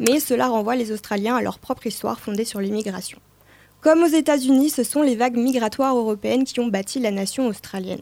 [0.00, 3.18] Mais cela renvoie les Australiens à leur propre histoire fondée sur l'immigration.
[3.82, 8.00] Comme aux États-Unis, ce sont les vagues migratoires européennes qui ont bâti la nation australienne.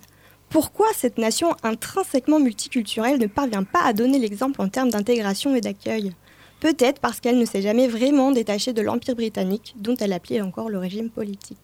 [0.49, 5.61] Pourquoi cette nation intrinsèquement multiculturelle ne parvient pas à donner l'exemple en termes d'intégration et
[5.61, 6.13] d'accueil?
[6.61, 10.71] Peut-être parce qu'elle ne s'est jamais vraiment détachée de l'Empire britannique, dont elle appelait encore
[10.71, 11.59] le régime politique.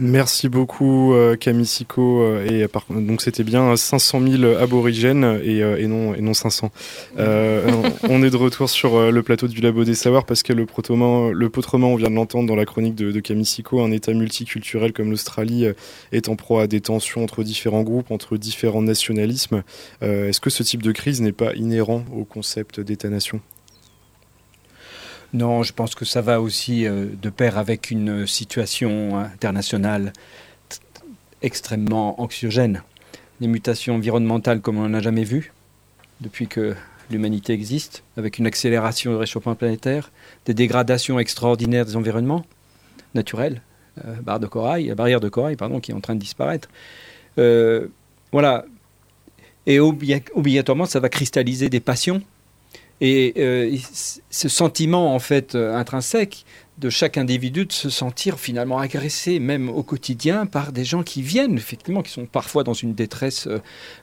[0.00, 2.66] Merci beaucoup euh, Camille Sico euh, et
[3.00, 6.70] donc c'était bien 500 000 aborigènes et, euh, non et non 500.
[7.18, 11.30] on est de retour sur le plateau du Labo des Savoirs parce que le protrement,
[11.30, 14.14] le potrement on vient de l'entendre dans la chronique de, de Camille Sico, un État
[14.14, 15.66] multiculturel comme l'Australie
[16.12, 19.62] est en proie à des tensions entre différents groupes, entre différents nationalismes.
[20.00, 23.40] Est-ce que ce type de crise n'est pas inhérent au concept d'État-nation?
[25.32, 30.12] Non, je pense que ça va aussi euh, de pair avec une situation internationale
[31.40, 32.82] extrêmement anxiogène.
[33.40, 35.52] Des mutations environnementales comme on n'en a jamais vu
[36.20, 36.74] depuis que
[37.10, 40.10] l'humanité existe, avec une accélération du réchauffement planétaire,
[40.46, 42.44] des dégradations extraordinaires des environnements
[43.14, 43.60] naturels,
[44.06, 46.68] euh, de corail, la barrière de corail pardon, qui est en train de disparaître.
[47.38, 47.88] Euh,
[48.30, 48.64] voilà.
[49.66, 52.22] Et obligatoirement, ça va cristalliser des passions
[53.02, 53.76] et euh,
[54.30, 56.46] ce sentiment en fait euh, intrinsèque
[56.78, 61.20] de chaque individu de se sentir finalement agressé, même au quotidien, par des gens qui
[61.20, 63.48] viennent, effectivement, qui sont parfois dans une détresse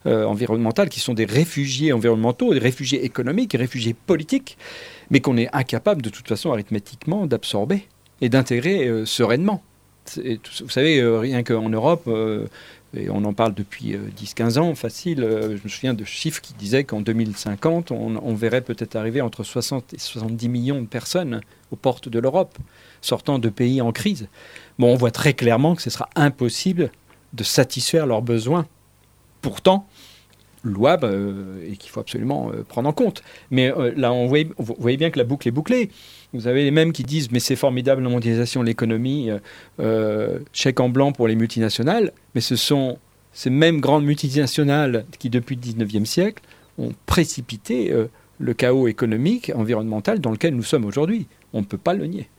[0.05, 4.57] euh, environnementale, qui sont des réfugiés environnementaux, des réfugiés économiques, des réfugiés politiques,
[5.09, 7.87] mais qu'on est incapable de toute façon arithmétiquement d'absorber
[8.21, 9.63] et d'intégrer sereinement.
[10.15, 12.07] vous savez, rien qu'en Europe,
[12.95, 15.23] et on en parle depuis 10-15 euh, ans, facile.
[15.23, 19.43] Euh, je me souviens de chiffres qui disaient qu'en 2050, on, verrait peut-être arriver entre
[19.43, 22.57] 60 et 70 millions de personnes aux portes de l'Europe,
[23.01, 24.27] sortant de pays en crise.
[24.79, 26.91] Bon, on voit très clairement que ce sera impossible
[27.33, 28.65] de satisfaire leurs besoins.
[29.41, 29.87] Pourtant,
[30.63, 33.21] louable euh, et qu'il faut absolument prendre en compte.
[33.51, 35.91] Mais là, on voyez, vous voyez bien que la boucle est bouclée.
[36.33, 39.39] Vous avez les mêmes qui disent mais c'est formidable la mondialisation, l'économie, euh,
[39.79, 42.99] euh, chèque en blanc pour les multinationales, mais ce sont
[43.33, 46.43] ces mêmes grandes multinationales qui depuis le 19e siècle
[46.77, 48.07] ont précipité euh,
[48.39, 51.27] le chaos économique, environnemental dans lequel nous sommes aujourd'hui.
[51.53, 52.29] On ne peut pas le nier.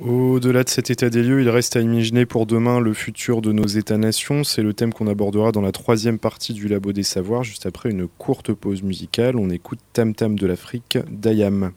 [0.00, 3.52] Au-delà de cet état des lieux, il reste à imaginer pour demain le futur de
[3.52, 4.44] nos États-nations.
[4.44, 7.90] C'est le thème qu'on abordera dans la troisième partie du Labo des Savoirs, juste après
[7.90, 9.36] une courte pause musicale.
[9.36, 11.72] On écoute Tam Tam de l'Afrique d'Ayam.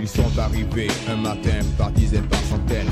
[0.00, 2.88] Ils sont arrivés un matin par dizaines, par centaines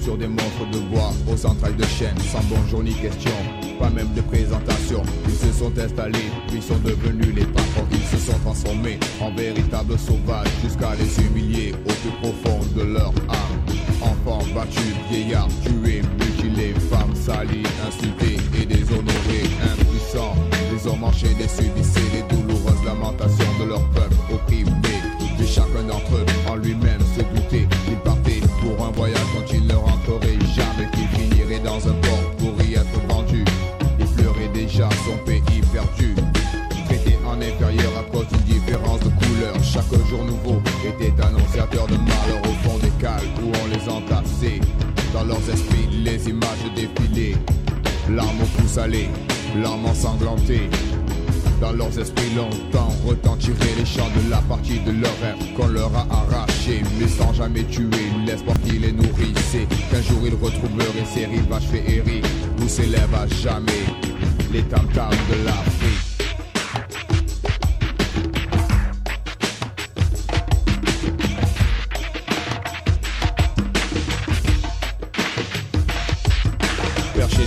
[0.00, 2.16] Sur des montres de bois aux entrailles de chêne.
[2.30, 3.32] Sans bonjour ni question,
[3.80, 5.02] pas même de présentation.
[5.26, 7.86] Ils se sont installés, puis sont devenus les patrons.
[7.90, 13.12] Ils se sont transformés en véritables sauvages Jusqu'à les humilier au plus profond de leur
[13.28, 13.58] âme.
[14.00, 20.36] Enfants battus, vieillards tués, mutilés Femmes salies, insultées et déshonorées Impuissants,
[20.72, 24.16] les hommes enchaînés, subissaient les douloureuses lamentations de leur peuple
[41.72, 44.60] de malheur au fond des cales où on les entassait.
[45.12, 47.36] Dans leurs esprits, les images défilées.
[48.10, 49.08] Larmes au pouce salé,
[49.56, 49.82] larmes.
[51.60, 55.92] Dans leurs esprits longtemps retentirer les chants de la partie de leur rêve qu'on leur
[55.94, 57.86] a arraché, mais sans jamais tuer
[58.26, 59.68] l'espoir qui les nourrissait.
[59.90, 62.26] Qu'un jour ils retrouveraient ces rivages féeriques
[62.60, 63.84] où s'élèvent à jamais
[64.52, 66.01] les tam de l'Afrique.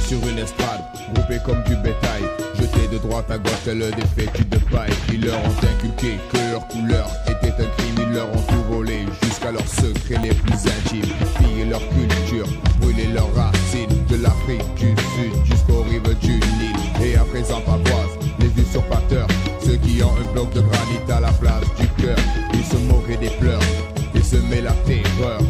[0.08, 0.82] Sur une estrade,
[1.14, 2.22] groupé comme du bétail,
[2.60, 4.92] jeté de droite à gauche tel des de paille.
[5.12, 9.06] Ils leur ont inculqué que leur couleur était un crime, ils leur ont tout volé
[9.24, 11.12] jusqu'à leurs secrets les plus intimes.
[11.40, 12.48] Piller leur culture,
[12.80, 16.76] brûler leurs racines de l'Afrique du Sud jusqu'aux rives du Nil.
[17.04, 19.28] Et à présent pavoisent les usurpateurs,
[19.64, 22.18] ceux qui ont un bloc de granit à la place du cœur.
[22.54, 23.62] Ils se moquaient des pleurs,
[24.14, 25.42] ils semaient la terreur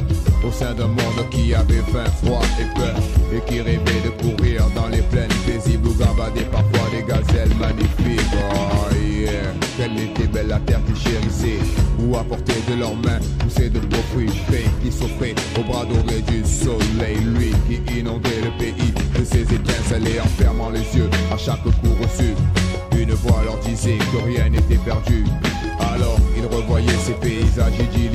[0.45, 2.94] au sein d'un monde qui avait faim, froid et peur
[3.35, 8.21] et qui rêvait de courir dans les plaines paisibles où gambadaient parfois des gazelles magnifiques.
[8.33, 11.59] Oh yeah, quelle était belle la terre qu'ils chérissaient,
[11.99, 16.21] où à de leurs mains poussaient de beaux fruits frais qui s'offraient au bras doré
[16.21, 21.09] du soleil, lui qui inondait le pays de ses étincelles et en fermant les yeux
[21.31, 22.33] à chaque coup reçu.
[22.97, 25.25] Une voix leur disait que rien n'était perdu.
[25.79, 28.14] Alors ils revoyaient ces paysages idylliques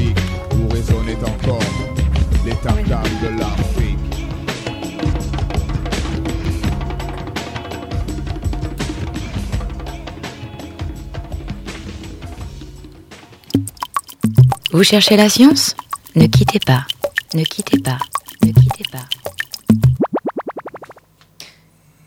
[14.73, 15.75] Vous cherchez la science?
[16.15, 16.87] Ne quittez pas,
[17.35, 17.99] ne quittez pas,
[18.45, 19.05] ne quittez pas.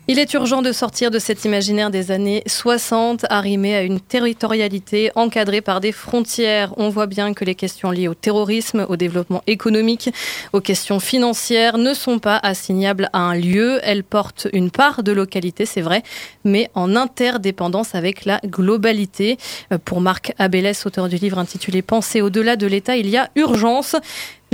[0.06, 5.10] Il est urgent de sortir de cet imaginaire des années 60, arrimé à une territorialité
[5.14, 6.74] encadrée par des frontières.
[6.76, 10.10] On voit bien que les questions liées au terrorisme, au développement économique,
[10.52, 13.80] aux questions financières ne sont pas assignables à un lieu.
[13.82, 16.02] Elles portent une part de localité, c'est vrai,
[16.44, 19.38] mais en interdépendance avec la globalité.
[19.86, 23.96] Pour Marc Abélès, auteur du livre intitulé Penser au-delà de l'État, il y a urgence.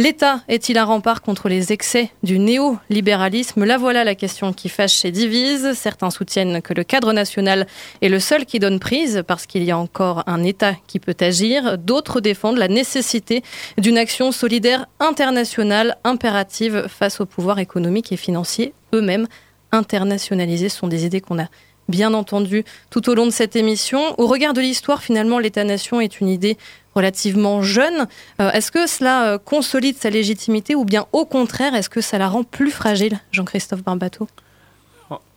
[0.01, 3.67] L'État est-il un rempart contre les excès du néolibéralisme?
[3.67, 5.75] La voilà la question qui fâche et divise.
[5.75, 7.67] Certains soutiennent que le cadre national
[8.01, 11.17] est le seul qui donne prise parce qu'il y a encore un État qui peut
[11.21, 11.77] agir.
[11.77, 13.43] D'autres défendent la nécessité
[13.77, 19.27] d'une action solidaire internationale impérative face aux pouvoirs économiques et financiers eux-mêmes
[19.71, 20.71] internationalisés.
[20.71, 21.49] Ce sont des idées qu'on a
[21.91, 24.19] bien entendu tout au long de cette émission.
[24.19, 26.57] Au regard de l'histoire, finalement, l'État-nation est une idée
[26.95, 28.07] relativement jeune.
[28.41, 32.19] Euh, est-ce que cela euh, consolide sa légitimité ou bien au contraire, est-ce que ça
[32.19, 34.29] la rend plus fragile, Jean-Christophe Barbato?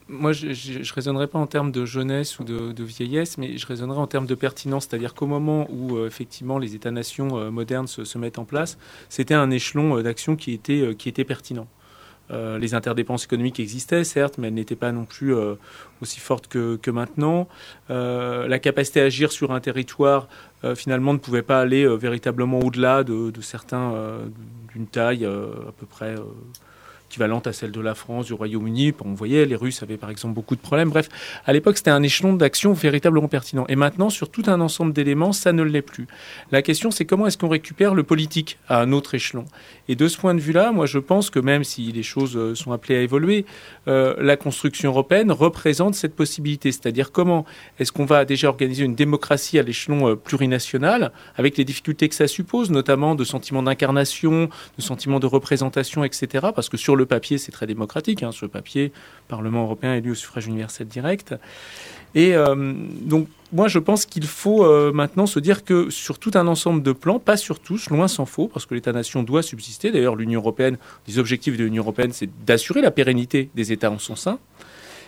[0.10, 4.00] Moi, je ne raisonnerai pas en termes de jeunesse ou de, vieillesse, mais je raisonnerai
[4.00, 4.88] en termes de pertinence.
[4.88, 8.78] C'est-à-dire qu'au moment où, euh, effectivement, les États-nations modernes se, se, mettent en place,
[9.10, 11.68] c'était un échelon d'action qui, était qui était pertinent.
[12.32, 15.56] Euh, les interdépendances économiques existaient, certes, mais elles n'étaient pas non plus euh,
[16.02, 17.48] aussi fortes que, maintenant.
[17.90, 20.28] Euh, la capacité à agir sur un territoire,
[20.76, 24.20] finalement, ne pouvait pas aller véritablement au-delà de, de, certains,
[24.72, 26.16] d'une taille à peu près
[27.14, 28.92] équivalente à celle de la France, du Royaume-Uni.
[29.06, 30.90] On voyait, les Russes avaient par exemple beaucoup de problèmes.
[30.90, 31.10] Bref,
[31.46, 33.66] à l'époque, c'était un échelon d'action véritablement pertinent.
[33.70, 36.08] Et maintenant, sur tout un ensemble d'éléments, ça ne l'est plus.
[36.52, 39.46] La question, c'est comment est-ce qu'on récupère le politique à un autre échelon?
[39.90, 42.56] Et de ce point de vue-là, moi, je pense que même si les choses euh,
[42.56, 43.46] sont appelées à évoluer,
[43.88, 46.72] euh, la construction européenne représente cette possibilité.
[46.72, 47.46] C'est-à-dire comment
[47.78, 52.16] est-ce qu'on va déjà organiser une démocratie à l'échelon euh, plurinational, avec les difficultés que
[52.16, 56.48] ça suppose, notamment de sentiments d'incarnation, de sentiments de représentation, etc.
[56.56, 58.24] Parce que sur le papier, c'est très démocratique.
[58.24, 58.92] Hein, ce papier,
[59.28, 61.36] Parlement européen élu au suffrage universel direct.
[62.16, 66.32] Et euh, donc, moi, je pense qu'il faut euh, maintenant se dire que sur tout
[66.36, 69.92] un ensemble de plans, pas sur tous, loin s'en faut, parce que l'État-nation doit subsister.
[69.92, 70.78] D'ailleurs, l'Union européenne,
[71.08, 74.40] les objectifs de l'Union européenne, c'est d'assurer la pérennité des États en son sein.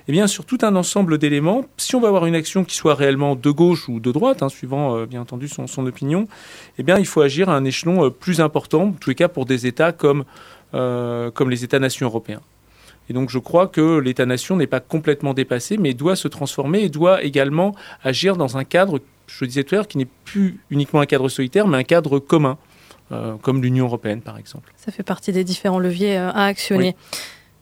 [0.08, 2.94] Eh bien, sur tout un ensemble d'éléments, si on va avoir une action qui soit
[2.94, 6.28] réellement de gauche ou de droite, hein, suivant euh, bien entendu son, son, opinion,
[6.78, 9.46] eh bien, il faut agir à un échelon plus important, en tous les cas pour
[9.46, 10.24] des États comme
[10.74, 12.42] euh, comme les États-nations européens.
[13.10, 16.90] Et donc je crois que l'État-nation n'est pas complètement dépassé, mais doit se transformer et
[16.90, 21.02] doit également agir dans un cadre, je disais tout à l'heure, qui n'est plus uniquement
[21.02, 22.58] un cadre solitaire, mais un cadre commun,
[23.12, 24.74] euh, comme l'Union européenne par exemple.
[24.76, 26.96] Ça fait partie des différents leviers euh, à actionner.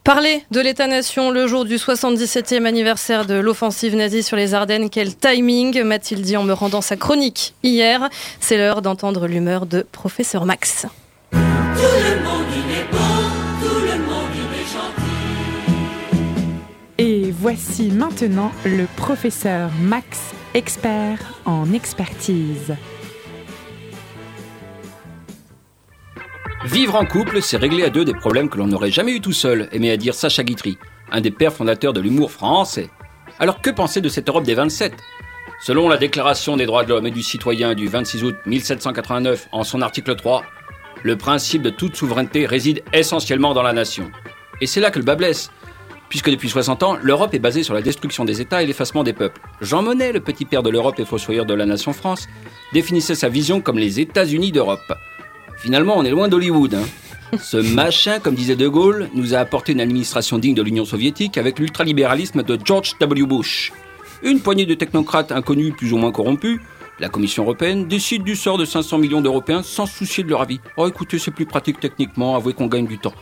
[0.03, 5.15] Parler de l'État-nation le jour du 77e anniversaire de l'offensive nazie sur les Ardennes, quel
[5.15, 8.09] timing, m'a-t-il dit en me rendant sa chronique hier.
[8.41, 10.87] C'est l'heure d'entendre l'humeur de professeur Max.
[17.43, 22.73] Voici maintenant le professeur Max, expert en expertise.
[26.63, 29.33] Vivre en couple, c'est régler à deux des problèmes que l'on n'aurait jamais eu tout
[29.33, 30.77] seul, aimé à dire Sacha Guitry,
[31.11, 32.89] un des pères fondateurs de l'humour français.
[33.39, 34.93] Alors que penser de cette Europe des 27
[35.59, 39.65] Selon la Déclaration des droits de l'homme et du citoyen du 26 août 1789, en
[39.65, 40.45] son article 3,
[41.03, 44.09] le principe de toute souveraineté réside essentiellement dans la nation.
[44.61, 45.51] Et c'est là que le bas blesse,
[46.13, 49.13] puisque depuis 60 ans, l'Europe est basée sur la destruction des États et l'effacement des
[49.13, 49.41] peuples.
[49.61, 52.27] Jean Monnet, le petit père de l'Europe et fossoyeur de la nation France,
[52.71, 54.93] définissait sa vision comme les États-Unis d'Europe.
[55.57, 56.75] Finalement, on est loin d'Hollywood.
[56.75, 57.37] hein.
[57.41, 61.39] Ce machin, comme disait De Gaulle, nous a apporté une administration digne de l'Union soviétique
[61.39, 63.25] avec l'ultralibéralisme de George W.
[63.25, 63.73] Bush.
[64.21, 66.59] Une poignée de technocrates inconnus plus ou moins corrompus,
[66.99, 70.59] la Commission européenne décide du sort de 500 millions d'Européens sans soucier de leur avis.
[70.77, 73.15] Oh écoutez, c'est plus pratique techniquement, avouez qu'on gagne du temps.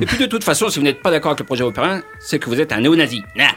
[0.00, 2.38] Et puis de toute façon, si vous n'êtes pas d'accord avec le projet européen, c'est
[2.38, 3.22] que vous êtes un néo-nazi.
[3.36, 3.50] Nah.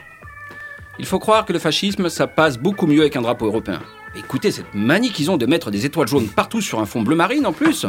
[0.99, 3.79] Il faut croire que le fascisme, ça passe beaucoup mieux avec un drapeau européen.
[4.15, 7.15] Écoutez cette manie qu'ils ont de mettre des étoiles jaunes partout sur un fond bleu
[7.15, 7.85] marine en plus.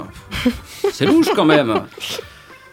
[0.92, 1.82] C'est louche quand même.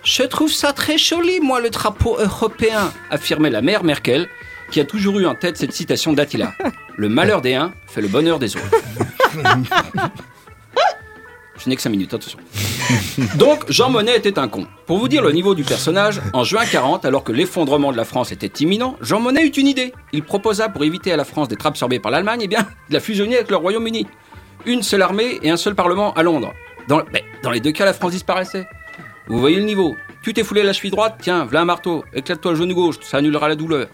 [0.04, 4.30] Je trouve ça très joli, moi, le drapeau européen, affirmait la mère Merkel,
[4.72, 6.54] qui a toujours eu en tête cette citation d'Attila.
[6.96, 8.70] Le malheur des uns fait le bonheur des autres.
[11.60, 12.40] Je n'ai que 5 minutes, attention.
[13.36, 14.66] Donc, Jean Monnet était un con.
[14.86, 18.06] Pour vous dire le niveau du personnage, en juin 40, alors que l'effondrement de la
[18.06, 19.94] France était imminent, Jean Monnet eut une idée.
[20.14, 23.00] Il proposa, pour éviter à la France d'être absorbée par l'Allemagne, eh bien, de la
[23.02, 24.08] fusionner avec le Royaume-Uni.
[24.66, 26.54] Une seule armée et un seul parlement à Londres.
[26.88, 27.02] Dans,
[27.44, 28.68] dans les deux cas, la France disparaissait.
[29.28, 29.96] Vous voyez le niveau.
[30.24, 33.18] Tu t'es foulé la cheville droite, tiens, v'là un marteau, éclate-toi le genou gauche, ça
[33.18, 33.88] annulera la douleur.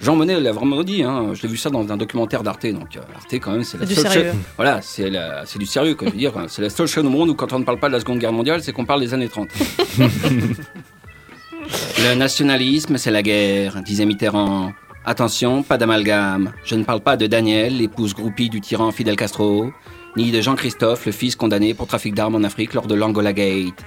[0.00, 1.30] Jean Monnet l'a vraiment dit, hein.
[1.34, 3.86] je l'ai vu ça dans un documentaire d'Arte, donc euh, Arte quand même c'est la
[3.86, 6.08] seule chaîne- Voilà, c'est la- c'est du sérieux, quoi.
[6.08, 7.88] Je veux dire, c'est la seule chaîne au monde où quand on ne parle pas
[7.88, 9.48] de la Seconde Guerre mondiale, c'est qu'on parle des années 30.
[11.98, 14.72] Le nationalisme, c'est la guerre, disait Mitterrand.
[15.04, 16.52] Attention, pas d'amalgame.
[16.64, 19.70] Je ne parle pas de Daniel, l'épouse groupie du tyran Fidel Castro,
[20.16, 23.84] ni de Jean-Christophe, le fils condamné pour trafic d'armes en Afrique lors de l'Angola Gate.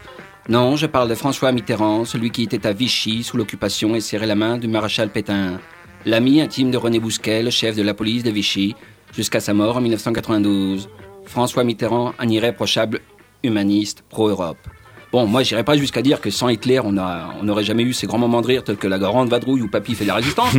[0.50, 4.28] Non, je parle de François Mitterrand, celui qui était à Vichy sous l'occupation et serrait
[4.28, 5.60] la main du maréchal Pétain.
[6.06, 8.76] L'ami intime de René Bousquet, le chef de la police de Vichy,
[9.14, 10.90] jusqu'à sa mort en 1992.
[11.26, 13.02] François Mitterrand, un irréprochable
[13.44, 14.58] humaniste pro-Europe.
[15.12, 18.20] Bon, moi, j'irais pas jusqu'à dire que sans Hitler, on n'aurait jamais eu ces grands
[18.20, 20.54] moments de rire tels que la grande vadrouille où Papy fait la résistance.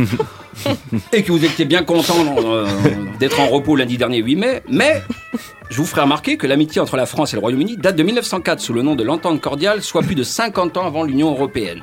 [1.13, 2.67] et que vous étiez bien content euh,
[3.17, 4.61] d'être en repos lundi dernier 8 mai.
[4.67, 5.01] Mais
[5.69, 8.59] je vous ferai remarquer que l'amitié entre la France et le Royaume-Uni date de 1904
[8.59, 11.81] sous le nom de l'entente cordiale, soit plus de 50 ans avant l'Union européenne.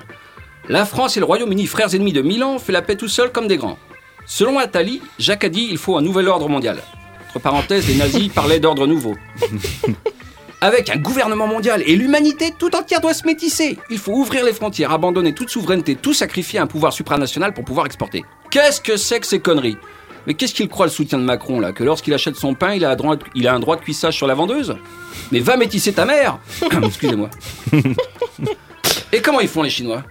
[0.69, 3.49] La France et le Royaume-Uni, frères ennemis de ont fait la paix tout seuls comme
[3.49, 3.79] des grands.
[4.27, 6.83] Selon Attali, Jacques a dit il faut un nouvel ordre mondial.
[7.27, 9.15] Entre parenthèses, les nazis parlaient d'ordre nouveau.
[10.61, 13.79] Avec un gouvernement mondial et l'humanité tout entière doit se métisser.
[13.89, 17.65] Il faut ouvrir les frontières, abandonner toute souveraineté, tout sacrifier à un pouvoir supranational pour
[17.65, 18.27] pouvoir exporter.
[18.51, 19.79] Qu'est-ce que c'est que ces conneries?
[20.27, 21.73] Mais qu'est-ce qu'il croit le soutien de Macron là?
[21.73, 23.81] Que lorsqu'il achète son pain, il a, un droit de, il a un droit de
[23.81, 24.77] cuissage sur la vendeuse?
[25.33, 26.39] Mais va métisser ta mère
[26.85, 27.31] Excusez-moi.
[29.13, 30.03] Et comment ils font les Chinois?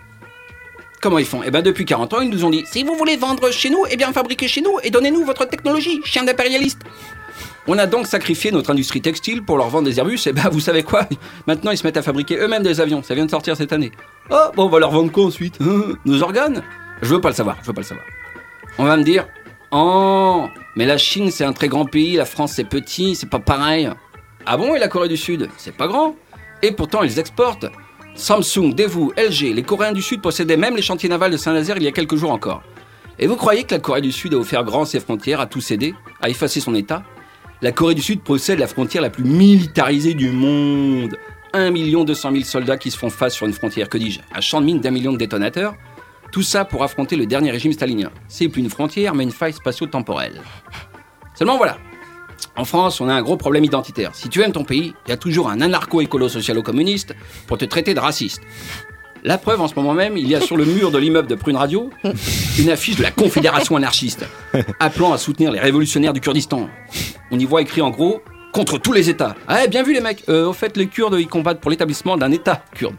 [1.07, 3.15] Comment ils font Eh bien, depuis 40 ans, ils nous ont dit si vous voulez
[3.15, 6.81] vendre chez nous, eh bien, fabriquez chez nous et donnez-nous votre technologie, chien d'impérialiste.
[7.65, 10.19] On a donc sacrifié notre industrie textile pour leur vendre des Airbus.
[10.25, 11.07] Et ben, vous savez quoi?
[11.47, 13.03] Maintenant, ils se mettent à fabriquer eux-mêmes des avions.
[13.03, 13.93] Ça vient de sortir cette année.
[14.29, 15.57] Oh, bon, on va leur vendre quoi ensuite?
[16.03, 16.61] Nos organes?
[17.01, 17.55] Je veux pas le savoir.
[17.61, 18.05] Je veux pas le savoir.
[18.77, 19.29] On va me dire
[19.71, 22.17] Oh, mais la Chine, c'est un très grand pays.
[22.17, 23.15] La France, c'est petit.
[23.15, 23.89] C'est pas pareil.
[24.45, 25.47] Ah bon Et la Corée du Sud?
[25.55, 26.17] C'est pas grand.
[26.61, 27.67] Et pourtant, ils exportent.
[28.17, 31.83] Samsung, Daewoo, LG, les Coréens du Sud possédaient même les chantiers navals de Saint-Nazaire il
[31.83, 32.63] y a quelques jours encore.
[33.19, 35.61] Et vous croyez que la Corée du Sud a offert grand ses frontières, a tout
[35.61, 37.03] cédé, a effacé son État?
[37.61, 41.15] La Corée du Sud possède la frontière la plus militarisée du monde.
[41.53, 44.61] 1 200 000 soldats qui se font face sur une frontière, que dis-je, un champ
[44.61, 45.75] de mine d'un million de détonateurs.
[46.31, 48.11] Tout ça pour affronter le dernier régime stalinien.
[48.27, 50.41] C'est plus une frontière, mais une faille spatio-temporelle.
[51.35, 51.77] Seulement voilà.
[52.57, 54.11] En France, on a un gros problème identitaire.
[54.15, 57.99] Si tu aimes ton pays, il y a toujours un anarcho-écolo-socialo-communiste pour te traiter de
[57.99, 58.41] raciste.
[59.23, 61.35] La preuve, en ce moment même, il y a sur le mur de l'immeuble de
[61.35, 61.89] Prune Radio
[62.59, 64.25] une affiche de la Confédération anarchiste,
[64.79, 66.69] appelant à soutenir les révolutionnaires du Kurdistan.
[67.31, 68.21] On y voit écrit en gros
[68.53, 69.35] contre tous les États.
[69.47, 70.23] Ah, bien vu les mecs.
[70.29, 72.95] Euh, au fait, les Kurdes, ils combattent pour l'établissement d'un État kurde.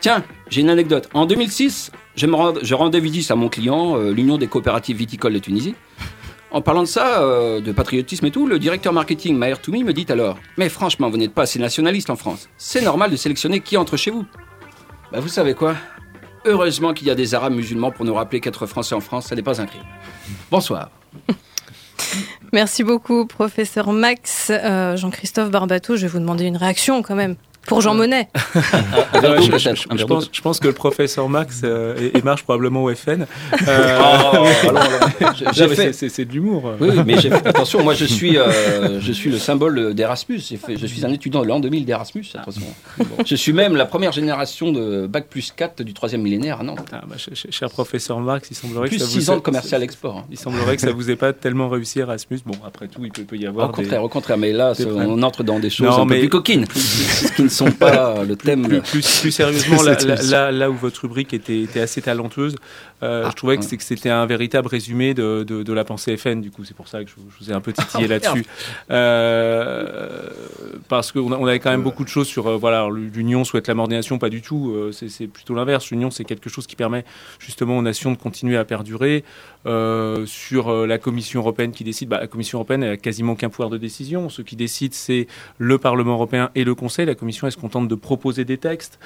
[0.00, 1.08] Tiens, j'ai une anecdote.
[1.14, 4.96] En 2006, je, me rend- je rendais visite à mon client, euh, l'Union des coopératives
[4.96, 5.74] viticoles de Tunisie.
[6.52, 9.92] En parlant de ça, euh, de patriotisme et tout, le directeur marketing Maher Toumi me
[9.92, 12.48] dit alors Mais franchement, vous n'êtes pas assez nationaliste en France.
[12.56, 14.24] C'est normal de sélectionner qui entre chez vous.
[15.12, 15.76] Bah, vous savez quoi?
[16.44, 19.36] Heureusement qu'il y a des Arabes musulmans pour nous rappeler qu'être français en France, ça
[19.36, 19.82] n'est pas un crime.
[20.50, 20.90] Bonsoir.
[22.52, 24.50] Merci beaucoup, professeur Max.
[24.50, 27.36] Euh, Jean-Christophe Barbato, je vais vous demander une réaction quand même.
[27.66, 28.28] Pour Jean Monnet.
[29.22, 32.22] Ouais, je, je- je- je pense, je pense que le professeur Max euh, et, et
[32.22, 33.26] marche probablement au FN.
[33.68, 33.98] Euh,
[34.32, 34.46] Oh,
[35.68, 36.72] mais fait- c'est- de l'humour.
[36.80, 40.40] Oui, oui, mais fait- attention, moi je suis, euh, je suis le symbole d'Erasmus.
[40.40, 42.24] Je suis un étudiant de l'an 2000 d'Erasmus.
[43.26, 46.80] Je suis même la première génération de Bac plus 4 du troisième millénaire à Nantes.
[46.92, 49.36] Ah, bah, ch- ch- cher professeur Marx, il semblerait Plus que ça vous six ans
[49.36, 50.18] de commercial export.
[50.18, 50.24] hein.
[50.30, 52.38] Il semblerait que ça vous ait pas tellement réussi Erasmus.
[52.46, 53.68] Bon, après tout, il peut, peut y avoir.
[53.68, 56.28] Au contraire, au contraire, mais là, on entre dans des choses Non, un peu plus
[56.28, 56.66] coquines,
[57.36, 58.66] qui ne sont pas le thème.
[58.68, 59.82] Plus, plus, plus sérieusement,
[60.50, 62.56] là, où votre rubrique était, était assez talenteuse,
[63.02, 63.76] euh, je trouvais que ouais.
[63.80, 66.40] c'était un véritable résumé de, de- de la pensée FN.
[66.42, 68.10] Du coup, c'est pour ça que je, vous- je vous ai un peu titillé Oh,
[68.10, 68.44] là-dessus.
[68.90, 70.28] Euh,
[70.88, 72.46] parce qu'on on avait quand même beaucoup de choses sur.
[72.46, 74.72] euh, voilà, l'Union souhaite la mort des nations, pas du tout.
[74.74, 75.90] euh, c'est plutôt l'inverse.
[75.90, 77.04] L'Union, c'est quelque chose qui permet
[77.38, 79.24] justement aux nations de continuer à perdurer.
[79.66, 83.34] Euh, sur euh, la Commission européenne qui décide, bah, la Commission européenne elle a quasiment
[83.34, 84.30] qu'un pouvoir de décision.
[84.30, 85.26] Ce qui décide, c'est
[85.58, 87.04] le Parlement européen et le Conseil.
[87.04, 88.98] La Commission, elle se contente de proposer des textes.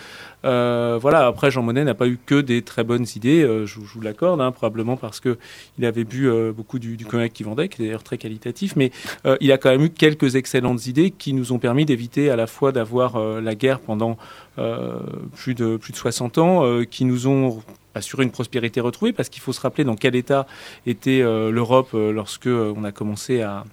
[0.45, 1.27] Euh, voilà.
[1.27, 3.43] Après, Jean Monnet n'a pas eu que des très bonnes idées.
[3.43, 5.39] euh, je, vous- l'accorde, hein, probablement parce que
[5.79, 8.77] il avait bu euh, beaucoup du, du cognac qui vendait, qui est d'ailleurs très qualitatif.
[8.77, 8.91] Mais
[9.41, 12.47] il a quand même eu quelques excellentes idées qui nous ont permis d'éviter à la
[12.47, 14.17] fois d'avoir la guerre pendant
[15.35, 17.63] plus de plus de 60 ans, qui nous ont
[17.95, 20.47] assuré une prospérité retrouvée, parce qu'il faut se rappeler dans quel état
[20.87, 23.65] était l'Europe lorsque on a commencé à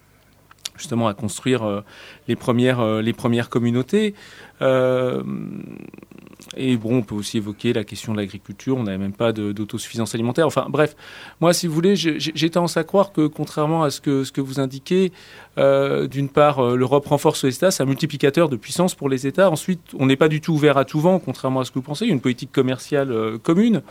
[0.82, 1.80] justement à construire euh,
[2.28, 4.14] les premières euh, les premières communautés.
[4.60, 5.22] Euh,
[6.56, 8.76] et bon, on peut aussi évoquer la question de l'agriculture.
[8.76, 10.46] On n'avait même pas d'autosuffisance alimentaire.
[10.46, 10.96] Enfin, bref,
[11.40, 14.40] moi, si vous voulez, j'ai tendance à croire que, contrairement à ce que, ce que
[14.40, 15.12] vous indiquez,
[15.58, 19.26] euh, d'une part, euh, l'Europe renforce les États, c'est un multiplicateur de puissance pour les
[19.26, 19.50] États.
[19.50, 21.82] Ensuite, on n'est pas du tout ouvert à tout vent, contrairement à ce que vous
[21.82, 22.06] pensez.
[22.06, 23.82] Il y a une politique commerciale euh, commune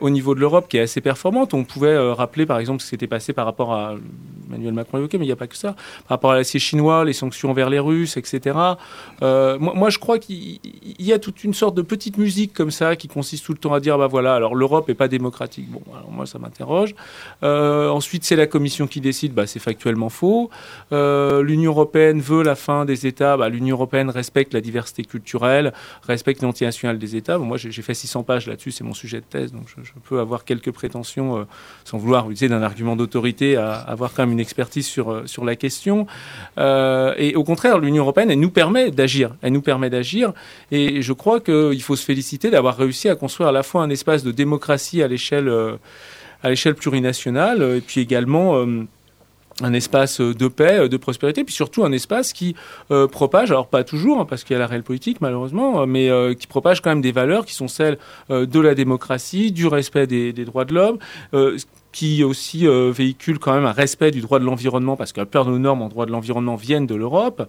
[0.00, 1.52] au niveau de l'Europe qui est assez performante.
[1.52, 3.96] On pouvait rappeler, par exemple, ce qui s'était passé par rapport à
[4.48, 7.04] Emmanuel Macron évoqué, mais il n'y a pas que ça, par rapport à l'acier chinois,
[7.04, 8.56] les sanctions envers les Russes, etc.
[9.20, 12.96] Moi, je crois qu'il il y a toute une sorte de petite musique comme ça
[12.96, 15.70] qui consiste tout le temps à dire, bah voilà, alors l'Europe n'est pas démocratique.
[15.70, 16.94] Bon, alors moi, ça m'interroge.
[17.42, 20.48] Ensuite, c'est la Commission qui décide, bah, c'est factuellement faux.
[20.92, 23.36] Euh, L'Union européenne veut la fin des États.
[23.36, 25.72] Bah, L'Union européenne respecte la diversité culturelle,
[26.02, 27.38] respecte l'identité nationale des États.
[27.38, 30.20] Bon, moi, j'ai fait 600 pages là-dessus, c'est mon sujet de thèse, donc je, peux
[30.20, 31.44] avoir quelques prétentions, euh,
[31.84, 35.44] sans vouloir utiliser d'un argument d'autorité, à avoir quand même une expertise sur, euh, sur
[35.44, 36.06] la question.
[36.58, 39.34] Et au contraire, l'Union européenne, elle nous permet d'agir.
[39.42, 40.32] Elle nous permet d'agir.
[40.70, 43.90] Et je crois qu'il faut se féliciter d'avoir réussi à construire à la fois un
[43.90, 45.52] espace de démocratie à l'échelle
[46.42, 48.64] à l'échelle plurinationale, et puis également
[49.62, 52.54] un espace euh, de paix, euh, de prospérité, puis surtout un espace qui
[52.90, 56.10] euh, propage, alors pas toujours, hein, parce qu'il y a la réelle politique malheureusement, mais
[56.38, 57.98] qui propage quand même des valeurs qui sont celles
[58.28, 60.98] de la démocratie, du respect des, droits de l'homme,
[61.92, 65.44] qui aussi véhicule quand même un respect du droit de l'environnement, parce que la plupart
[65.44, 67.48] de nos normes en droit de l'environnement viennent de l'Europe,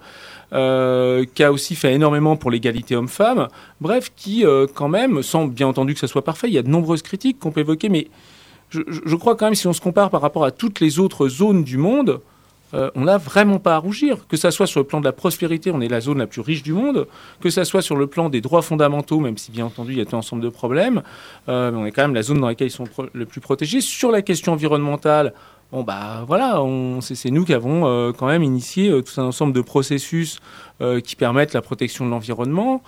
[0.51, 3.47] qui a aussi fait énormément pour l'égalité homme-femme,
[3.81, 4.43] bref, qui
[4.73, 7.39] quand même, sans bien entendu que ça soit parfait, il y a de nombreuses critiques
[7.39, 8.07] qu'on peut évoquer, mais
[8.69, 11.63] je, crois quand même, si on se compare par rapport à toutes les autres zones
[11.63, 12.21] du monde,
[12.73, 14.27] euh, on n'a vraiment pas à rougir.
[14.27, 16.41] Que ça soit sur le plan de la prospérité, on est la zone la plus
[16.41, 17.07] riche du monde,
[17.41, 20.01] que ça soit sur le plan des droits fondamentaux, même si bien entendu il y
[20.01, 21.01] a tout un ensemble de problèmes,
[21.47, 23.81] euh, on est quand même la zone dans laquelle ils sont le plus protégés.
[23.81, 25.33] Sur la question environnementale,
[25.71, 26.61] bon bah voilà,
[27.01, 30.39] c'est nous qui avons euh, quand même initié tout un ensemble de processus
[31.03, 32.81] qui permettent la protection de l'environnement.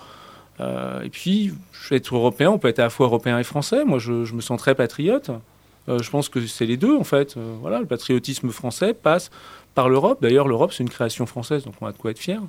[0.60, 1.52] Et puis,
[1.90, 3.84] être européen, on peut être à la fois européen et français.
[3.84, 5.30] Moi, je me sens très patriote.
[5.88, 7.36] Euh, je pense que c'est les deux, en fait.
[7.36, 9.30] Euh, voilà, le patriotisme français passe
[9.74, 10.18] par l'Europe.
[10.22, 12.40] D'ailleurs, l'Europe, c'est une création française, donc on a de quoi être fier.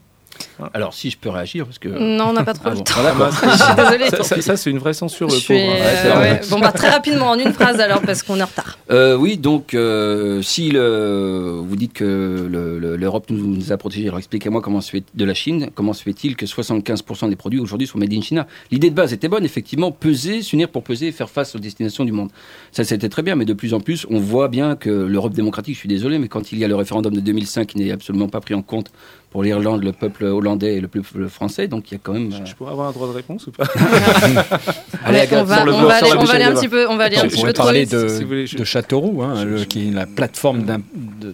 [0.73, 1.87] Alors, si je peux réagir, parce que.
[1.89, 2.83] Non, on n'a pas trop Ah le bon.
[2.83, 2.93] temps.
[2.97, 3.29] Ah.
[3.57, 4.09] Je suis désolée.
[4.09, 5.59] Ça, ça- ça, c'est une vraie censure, Je pauvre.
[5.59, 5.75] hein.
[6.05, 6.41] euh, ouais.
[6.49, 8.77] Bon, bah, très rapidement, en une phrase alors, parce qu'on est en retard.
[8.91, 13.77] Euh, oui, donc euh, si le, vous dites que le- le- l'Europe nous, nous a
[13.77, 17.35] protégés, alors expliquez-moi comment se fait de la Chine, comment se fait-il que 75% des
[17.35, 18.47] produits aujourd'hui sont made in China?
[18.71, 22.05] L'idée de base était bonne, effectivement, peser, s'unir pour peser et faire face aux destinations
[22.05, 22.29] du monde.
[22.71, 25.75] Ça, c'était très bien, mais de plus en plus, on voit bien que l'Europe démocratique,
[25.75, 28.27] je suis désolé, mais quand il y a le référendum de 2005 qui n'est absolument
[28.29, 28.91] pas pris en compte
[29.33, 32.31] pour l'Irlande, le peuple hollandais et le peuple français, donc il y a quand même.
[32.31, 33.65] euh, Je pourrais avoir un droit de réponse ou pas
[35.05, 36.95] Allez, on va, on va aller, la on va bouche, aller un petit peu, on
[36.95, 37.91] va aller un On petit peu trop vite.
[37.91, 40.63] de, si voulez, je- de Châteauroux, hein, le- qui est la plateforme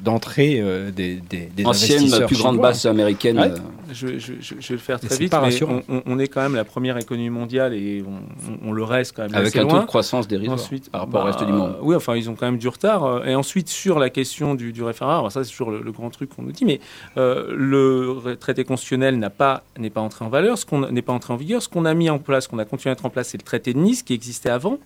[0.03, 2.69] d'entrée euh, des, des, des Ancienne, investisseurs plus grande chinois.
[2.69, 3.37] base américaine.
[3.39, 3.47] Ouais.
[3.51, 3.57] euh,
[3.91, 5.57] Je, je- je- je vais le faire très vite, pas mais
[6.05, 8.11] on, est quand même la première économie mondiale et on,
[8.51, 11.01] on- on le reste quand même Avec assez un taux de croissance dérisoire Ensuite, par
[11.01, 11.77] rapport au bah, reste du monde.
[11.81, 13.25] Oui, enfin, ils ont quand même du retard.
[13.27, 16.35] Et ensuite, sur la question du, du référendum, ça, c'est toujours le, le grand truc
[16.35, 16.79] qu'on nous dit, mais
[17.17, 21.13] euh, le traité constitutionnel n'a pas n'est pas entré en valeur, ce qu'on n'est pas
[21.13, 21.61] entré en vigueur.
[21.61, 23.37] Ce qu'on a mis en place, ce qu'on a continué à mettre en place, c'est
[23.37, 24.77] le traité de Nice qui existait avant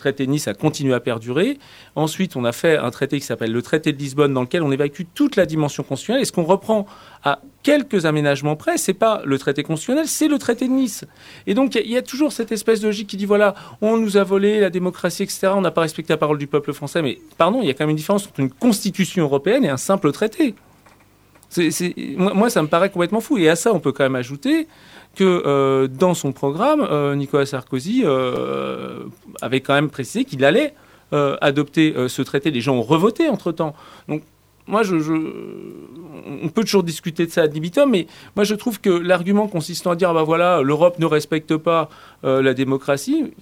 [0.00, 1.58] traité de Nice a continué à perdurer.
[1.94, 4.72] Ensuite, on a fait un traité qui s'appelle le traité de Lisbonne, dans lequel on
[4.72, 6.22] évacue toute la dimension constitutionnelle.
[6.22, 6.86] Et ce qu'on reprend
[7.22, 11.04] à quelques aménagements près, c'est pas le traité constitutionnel, c'est le traité de Nice.
[11.46, 14.16] Et donc, il y, a toujours cette espèce de logique qui dit voilà, on nous
[14.16, 15.48] a volé la démocratie, etc.
[15.54, 17.02] On n'a pas respecté la parole du peuple français.
[17.02, 19.76] Mais pardon, il y a quand même une différence entre une constitution européenne et un
[19.76, 20.54] simple traité.
[22.16, 23.38] Moi, ça me paraît complètement fou.
[23.38, 24.68] Et à ça, on peut quand même ajouter
[25.16, 29.04] que euh, dans son programme, euh, Nicolas Sarkozy euh,
[29.40, 30.74] avait quand même précisé qu'il allait
[31.40, 32.52] adopter ce traité.
[32.52, 33.74] Les gens ont revoté entre-temps.
[34.06, 34.22] Donc,
[34.68, 38.90] moi, je, on peut toujours discuter de ça à libitum, mais moi, je trouve que
[38.90, 41.88] l'argument consistant à dire, bah voilà, l'Europe ne respecte pas
[42.22, 43.32] la démocratie,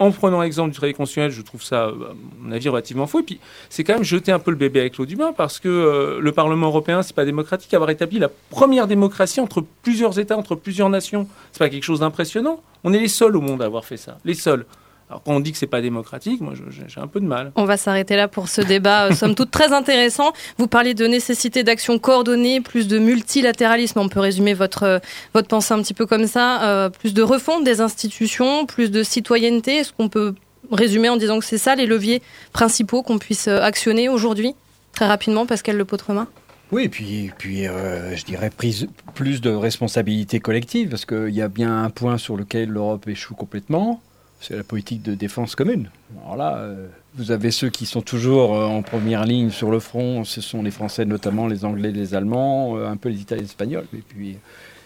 [0.00, 1.92] en prenant l'exemple du traité constitutionnel, je trouve ça, à
[2.40, 3.20] mon avis, relativement faux.
[3.20, 3.38] Et puis,
[3.68, 6.20] c'est quand même jeter un peu le bébé avec l'eau du bain, parce que euh,
[6.20, 7.72] le Parlement européen, c'est pas démocratique.
[7.74, 12.00] Avoir établi la première démocratie entre plusieurs États, entre plusieurs nations, c'est pas quelque chose
[12.00, 12.62] d'impressionnant.
[12.82, 14.64] On est les seuls au monde à avoir fait ça, les seuls.
[15.10, 17.50] Alors quand on dit que c'est pas démocratique, moi j'ai un peu de mal.
[17.56, 20.32] On va s'arrêter là pour ce débat, euh, somme toute très intéressant.
[20.56, 23.98] Vous parlez de nécessité d'action coordonnée, plus de multilatéralisme.
[23.98, 24.98] On peut résumer votre euh,
[25.34, 29.02] votre pensée un petit peu comme ça, euh, plus de refonte des institutions, plus de
[29.02, 29.78] citoyenneté.
[29.78, 30.36] Est-ce qu'on peut
[30.70, 34.54] résumer en disant que c'est ça les leviers principaux qu'on puisse actionner aujourd'hui?
[34.92, 36.28] Très rapidement, Pascal Le Potremin
[36.72, 38.86] oui, et puis, puis je dirais prise,
[39.16, 43.34] plus de responsabilité collective, parce qu'il y a bien un point sur lequel l'Europe échoue
[43.34, 44.00] complètement,
[44.40, 45.90] c'est la politique de défense commune.
[46.24, 49.80] Alors là, euh, vous avez ceux qui sont toujours euh, en première ligne sur le
[49.80, 53.42] front, ce sont les Français notamment, les Anglais, les Allemands, euh, un peu les Italiens,
[53.42, 54.38] les Espagnols, et puis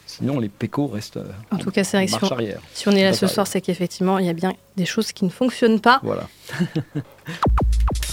[0.06, 2.60] sinon les PECO restent en, tout cas, c'est vrai si, arrière.
[2.74, 5.24] si on est là ce soir, c'est qu'effectivement, il y a bien des choses qui
[5.24, 6.00] ne fonctionnent pas.
[6.02, 6.28] Voilà.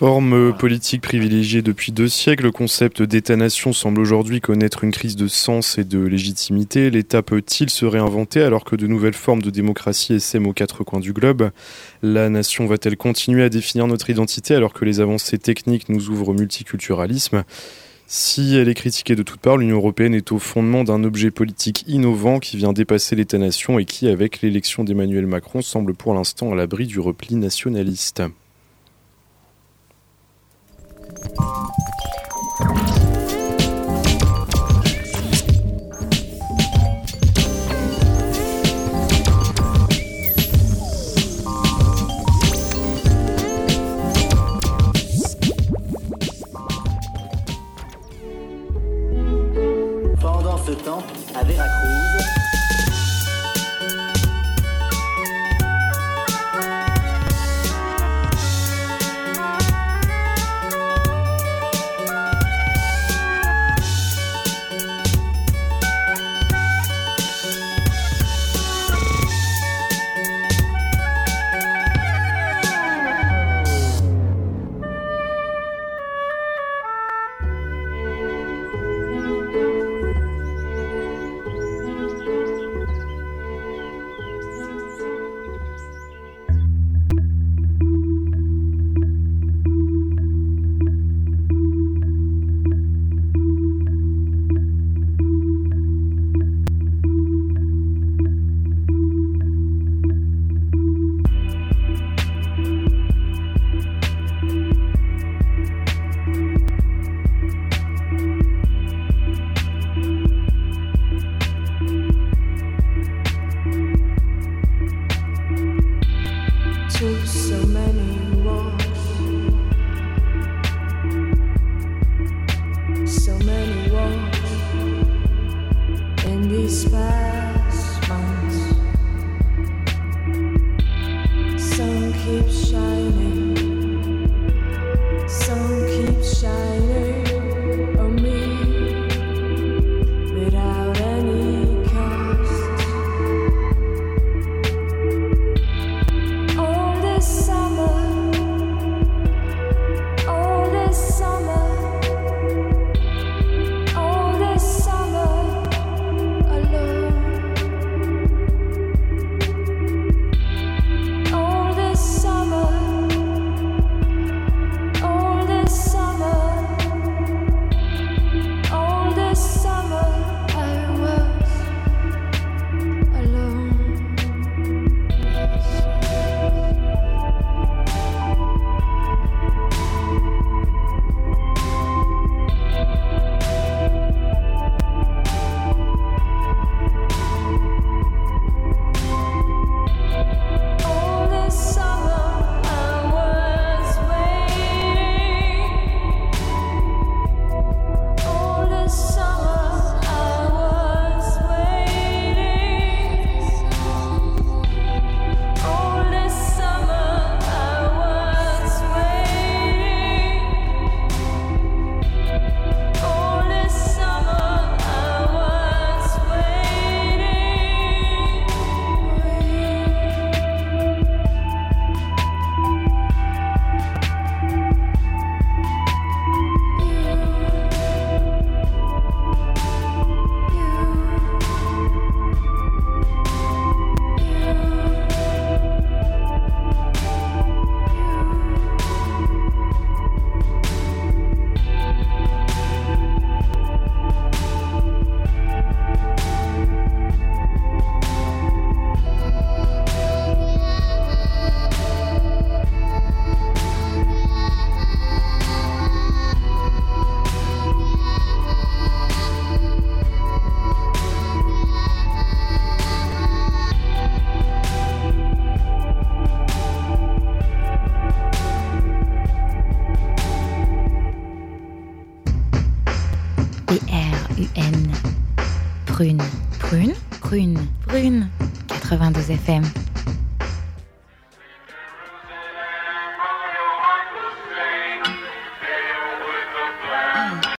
[0.00, 5.28] Forme politique privilégiée depuis deux siècles, le concept d'État-nation semble aujourd'hui connaître une crise de
[5.28, 6.88] sens et de légitimité.
[6.88, 11.00] L'État peut-il se réinventer alors que de nouvelles formes de démocratie essaiment aux quatre coins
[11.00, 11.50] du globe?
[12.02, 16.30] La nation va-t-elle continuer à définir notre identité alors que les avancées techniques nous ouvrent
[16.30, 17.44] au multiculturalisme?
[18.06, 21.84] Si elle est critiquée de toutes parts, l'Union européenne est au fondement d'un objet politique
[21.86, 26.54] innovant qui vient dépasser l'État-nation et qui, avec l'élection d'Emmanuel Macron, semble pour l'instant à
[26.54, 28.22] l'abri du repli nationaliste.